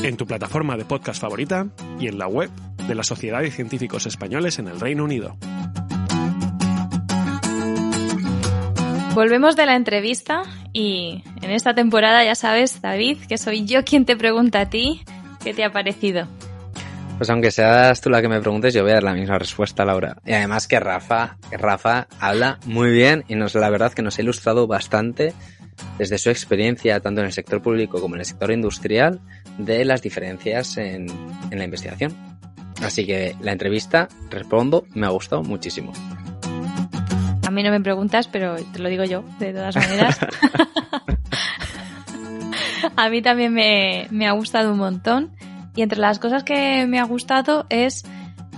[0.03, 1.69] en tu plataforma de podcast favorita
[2.01, 2.51] y en la web
[2.89, 5.37] de la Sociedad de Científicos Españoles en el Reino Unido.
[9.15, 10.43] Volvemos de la entrevista
[10.73, 15.05] y en esta temporada ya sabes, David, que soy yo quien te pregunta a ti
[15.45, 16.27] qué te ha parecido.
[17.19, 19.85] Pues aunque seas tú la que me preguntes, yo voy a dar la misma respuesta,
[19.85, 20.17] Laura.
[20.27, 24.19] Y además que Rafa, que Rafa habla muy bien y nos, la verdad que nos
[24.19, 25.35] ha ilustrado bastante
[25.99, 29.21] desde su experiencia, tanto en el sector público como en el sector industrial,
[29.59, 31.07] de las diferencias en,
[31.51, 32.15] en la investigación.
[32.83, 35.93] Así que la entrevista, respondo, me ha gustado muchísimo.
[37.47, 40.19] A mí no me preguntas, pero te lo digo yo, de todas maneras.
[42.97, 45.33] a mí también me, me ha gustado un montón.
[45.75, 48.05] Y entre las cosas que me ha gustado es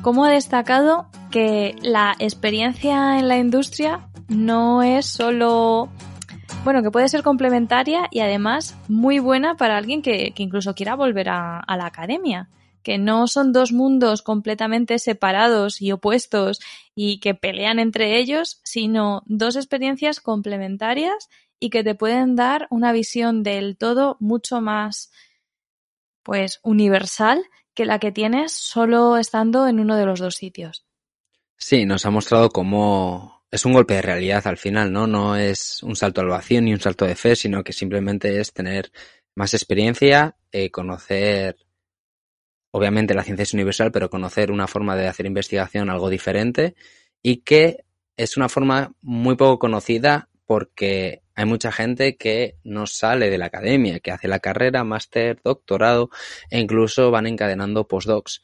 [0.02, 5.88] cómo ha destacado que la experiencia en la industria no es solo,
[6.64, 11.28] bueno, que puede ser complementaria y además muy buena para alguien que, incluso quiera volver
[11.28, 12.48] a, a la academia.
[12.82, 16.58] Que no son dos mundos completamente separados y opuestos
[16.96, 21.28] y que pelean entre ellos, sino dos experiencias complementarias
[21.60, 25.12] y que te pueden dar una visión del todo mucho más
[26.24, 27.44] pues universal
[27.74, 30.84] que la que tienes solo estando en uno de los dos sitios.
[31.56, 35.06] Sí, nos ha mostrado cómo es un golpe de realidad al final, ¿no?
[35.06, 38.52] No es un salto al vacío ni un salto de fe, sino que simplemente es
[38.54, 38.90] tener
[39.34, 41.56] más experiencia, eh, conocer,
[42.70, 46.74] obviamente la ciencia es universal, pero conocer una forma de hacer investigación algo diferente
[47.22, 47.84] y que
[48.16, 53.46] es una forma muy poco conocida porque hay mucha gente que no sale de la
[53.46, 56.08] academia, que hace la carrera, máster, doctorado
[56.50, 58.42] e incluso van encadenando postdocs.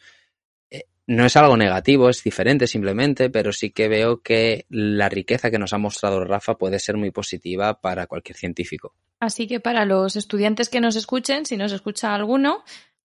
[1.08, 5.58] No es algo negativo, es diferente simplemente, pero sí que veo que la riqueza que
[5.58, 8.92] nos ha mostrado Rafa puede ser muy positiva para cualquier científico.
[9.18, 12.62] Así que para los estudiantes que nos escuchen, si nos escucha alguno,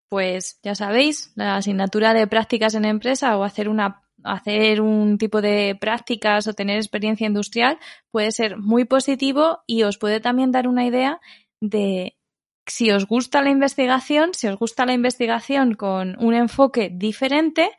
[0.10, 5.42] pues ya sabéis, la asignatura de prácticas en empresa o hacer una hacer un tipo
[5.42, 7.78] de prácticas o tener experiencia industrial
[8.12, 11.22] puede ser muy positivo y os puede también dar una idea
[11.62, 12.18] de
[12.66, 17.72] si os gusta la investigación, si os gusta la investigación con un enfoque diferente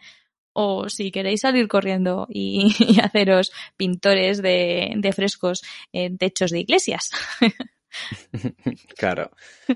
[0.52, 2.68] o si queréis salir corriendo y,
[3.02, 5.62] haceros pintores de, de frescos
[5.92, 7.10] en techos de iglesias.
[8.96, 9.30] claro.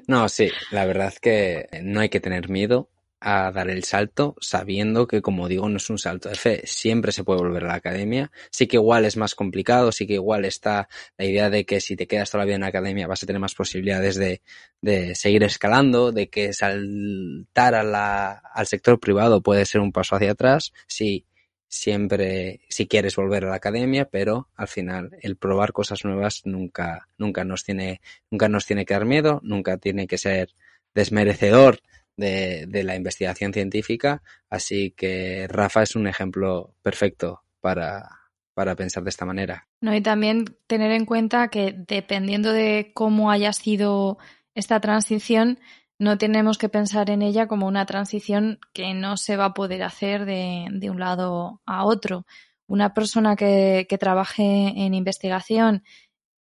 [0.06, 2.90] No, sí, la verdad es que no hay que tener miedo
[3.20, 6.62] a dar el salto sabiendo que, como digo, no es un salto de fe.
[6.64, 8.30] Siempre se puede volver a la academia.
[8.50, 11.96] Sí que igual es más complicado, sí que igual está la idea de que si
[11.96, 14.42] te quedas toda la vida en la academia vas a tener más posibilidades de,
[14.80, 20.16] de seguir escalando, de que saltar a la, al sector privado puede ser un paso
[20.16, 20.72] hacia atrás.
[20.86, 21.26] Sí,
[21.68, 27.08] siempre, si quieres volver a la academia, pero al final el probar cosas nuevas nunca,
[27.18, 28.00] nunca nos tiene,
[28.30, 30.54] nunca nos tiene que dar miedo, nunca tiene que ser
[30.94, 31.80] desmerecedor
[32.18, 38.08] de, la investigación científica, así que Rafa es un ejemplo perfecto para,
[38.54, 39.68] para pensar de esta manera.
[39.80, 44.18] No, y también tener en cuenta que dependiendo de cómo haya sido
[44.54, 45.60] esta transición,
[45.98, 49.82] no tenemos que pensar en ella como una transición que no se va a poder
[49.82, 52.26] hacer de, de un lado a otro.
[52.66, 55.84] Una persona que, que trabaje en investigación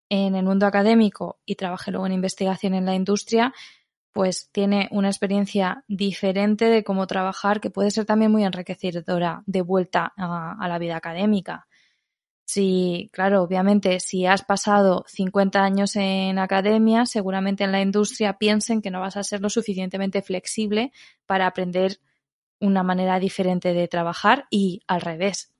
[0.09, 3.53] en el mundo académico y trabaje luego en investigación en la industria,
[4.15, 9.61] pues tiene una experiencia diferente de cómo trabajar que puede ser también muy enriquecedora de
[9.61, 11.67] vuelta a, la vida académica.
[12.45, 18.81] Si, claro, obviamente, si has pasado 50 años en academia, seguramente en la industria piensen
[18.81, 20.93] que no vas a ser lo suficientemente flexible
[21.25, 21.97] para aprender
[22.61, 25.51] una manera diferente de trabajar y al revés.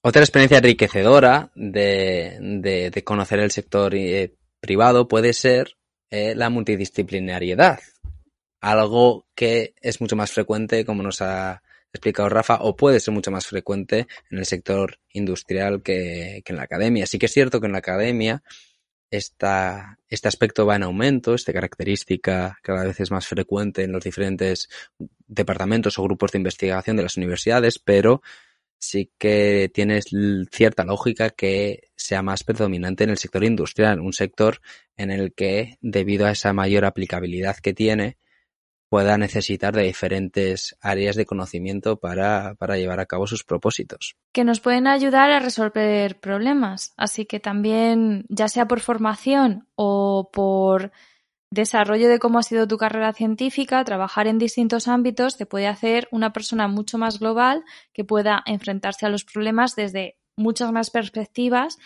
[0.00, 5.76] Otra experiencia enriquecedora de, de, de conocer el sector eh, privado puede ser
[6.10, 7.80] eh, la multidisciplinariedad,
[8.60, 13.30] algo que es mucho más frecuente, como nos ha explicado Rafa, o puede ser mucho
[13.30, 17.06] más frecuente en el sector industrial que, en la academia.
[17.06, 18.42] Sí que es cierto que en la academia
[19.10, 24.68] este aspecto va en aumento, esta característica cada vez es más frecuente en los diferentes
[25.26, 28.20] departamentos o grupos de investigación de las universidades, pero
[28.78, 30.00] sí que tiene
[30.52, 34.60] cierta lógica que sea más predominante en el sector industrial, un sector
[34.96, 38.18] en el que, debido a esa mayor aplicabilidad que tiene,
[38.88, 44.16] pueda necesitar de diferentes áreas de conocimiento para, para, llevar a cabo sus propósitos.
[44.32, 46.94] Que nos pueden ayudar a resolver problemas.
[46.96, 50.92] Así que también, ya sea por formación o por
[51.50, 56.08] desarrollo de cómo ha sido tu carrera científica, trabajar en distintos ámbitos te puede hacer
[56.10, 61.78] una persona mucho más global que pueda enfrentarse a los problemas desde muchas más perspectivas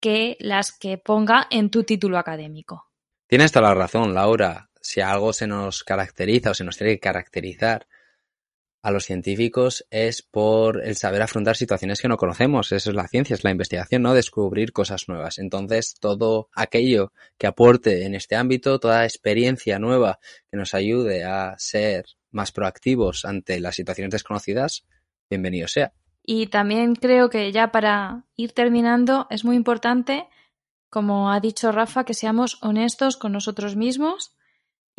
[0.00, 2.86] que las que ponga en tu título académico.
[3.26, 7.00] Tienes toda la razón, Laura si algo se nos caracteriza o se nos tiene que
[7.00, 7.86] caracterizar
[8.82, 12.72] a los científicos es por el saber afrontar situaciones que no conocemos.
[12.72, 14.14] Eso es la ciencia, es la investigación, ¿no?
[14.14, 15.38] Descubrir cosas nuevas.
[15.38, 20.20] Entonces, todo aquello que aporte en este ámbito, toda experiencia nueva
[20.50, 24.86] que nos ayude a ser más proactivos ante las situaciones desconocidas,
[25.28, 25.92] bienvenido sea.
[26.22, 30.28] Y también creo que ya para ir terminando, es muy importante,
[30.90, 34.37] como ha dicho Rafa, que seamos honestos con nosotros mismos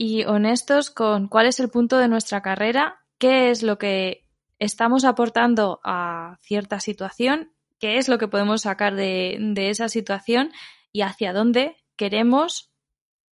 [0.01, 4.23] y honestos con cuál es el punto de nuestra carrera, qué es lo que
[4.57, 10.53] estamos aportando a cierta situación, qué es lo que podemos sacar de, de esa situación
[10.93, 12.71] y hacia dónde queremos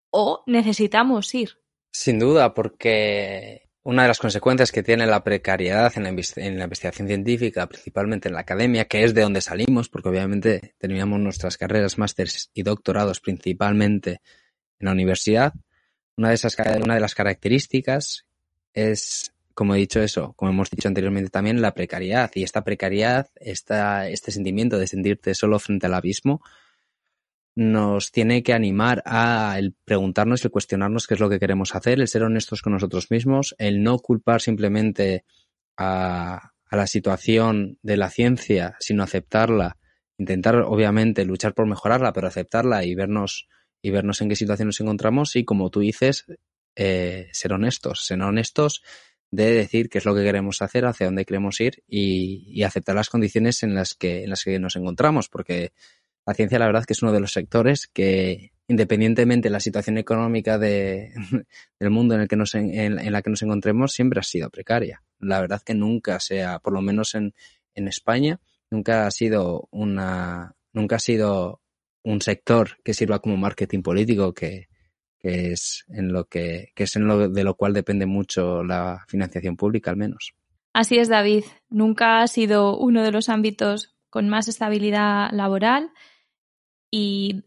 [0.09, 1.51] o necesitamos ir.
[1.89, 7.65] Sin duda, porque una de las consecuencias que tiene la precariedad en la, investigación científica,
[7.67, 12.51] principalmente en la academia, que es de donde salimos, porque obviamente terminamos nuestras carreras, másteres
[12.53, 14.19] y doctorados principalmente
[14.79, 15.53] en la universidad,
[16.17, 18.25] una de, esas, una de las características
[18.73, 22.31] es, como he dicho eso, como hemos dicho anteriormente también, la precariedad.
[22.33, 26.41] Y esta precariedad, esta, este sentimiento de sentirte solo frente al abismo,
[27.55, 31.99] nos tiene que animar a el preguntarnos y cuestionarnos qué es lo que queremos hacer,
[31.99, 35.23] el ser honestos con nosotros mismos, el no culpar simplemente
[35.75, 39.77] a, a la situación de la ciencia, sino aceptarla,
[40.17, 43.47] intentar obviamente luchar por mejorarla, pero aceptarla y vernos
[43.81, 46.25] y vernos en qué situación nos encontramos y, como tú dices,
[46.75, 48.81] eh, ser honestos, ser honestos
[49.31, 53.09] de decir qué es lo que queremos hacer, hacia dónde queremos ir y, aceptar las
[53.09, 55.73] condiciones en las que en las que nos encontramos, porque
[56.25, 59.97] la ciencia la verdad que es uno de los sectores que independientemente de la situación
[59.97, 61.13] económica de,
[61.79, 65.03] del mundo en el que nos en, la que nos encontremos siempre ha sido precaria.
[65.19, 67.33] La verdad que nunca sea, por lo menos en,
[67.75, 71.61] en España, nunca ha sido una nunca ha sido
[72.07, 74.69] un sector que sirva como marketing político que,
[75.19, 79.57] es en lo que, que es en lo de lo cual depende mucho la financiación
[79.57, 80.33] pública al menos.
[80.73, 81.43] Así es, David.
[81.69, 85.91] Nunca ha sido uno de los ámbitos con más estabilidad laboral
[86.89, 87.43] y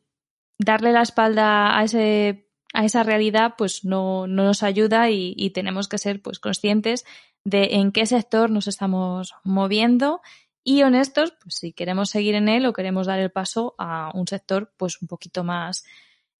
[0.58, 5.50] darle la espalda a ese a esa realidad pues no, no nos ayuda y, y,
[5.50, 7.04] tenemos que ser pues conscientes
[7.42, 10.20] de en qué sector nos estamos moviendo
[10.62, 14.26] y honestos pues si queremos seguir en él o queremos dar el paso a un
[14.26, 15.84] sector pues un poquito más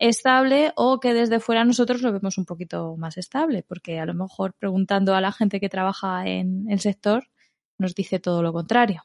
[0.01, 4.15] estable o que desde fuera nosotros lo vemos un poquito más estable, porque a lo
[4.15, 7.29] mejor preguntando a la gente que trabaja en el sector
[7.79, 9.05] nos dice todo lo contrario.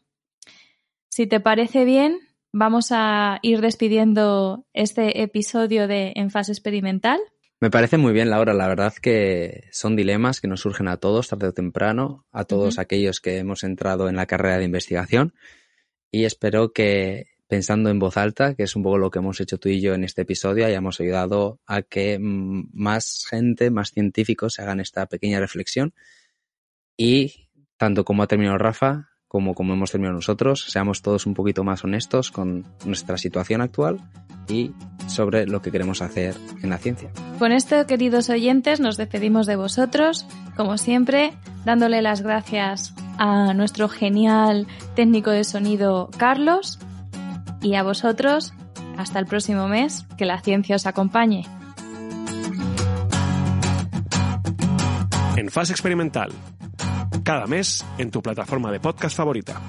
[1.09, 2.19] Si te parece bien,
[2.51, 7.19] vamos a ir despidiendo este episodio de En fase experimental.
[7.61, 8.53] Me parece muy bien, Laura.
[8.53, 12.79] La verdad que son dilemas que nos surgen a todos, tarde o temprano, a todos
[12.79, 15.33] aquellos que hemos entrado en la carrera de investigación.
[16.11, 19.57] Y espero que pensando en voz alta, que es un poco lo que hemos hecho
[19.57, 24.55] tú y yo en este episodio, hayamos ayudado a que mm, más gente, más científicos
[24.55, 25.93] se hagan esta pequeña reflexión
[26.97, 31.63] y tanto como ha terminado Rafa, como como hemos terminado nosotros, seamos todos un poquito
[31.63, 34.01] más honestos con nuestra situación actual
[34.47, 34.71] y
[35.07, 37.09] sobre lo que queremos hacer en la ciencia.
[37.39, 41.33] Con esto, queridos oyentes, nos despedimos de vosotros, como siempre,
[41.65, 46.79] dándole las gracias a nuestro genial técnico de sonido Carlos
[47.61, 48.53] y a vosotros,
[48.97, 51.45] hasta el próximo mes, que la ciencia os acompañe.
[55.35, 56.31] En fase experimental.
[57.25, 59.59] Cada mes en tu plataforma de podcast favorita.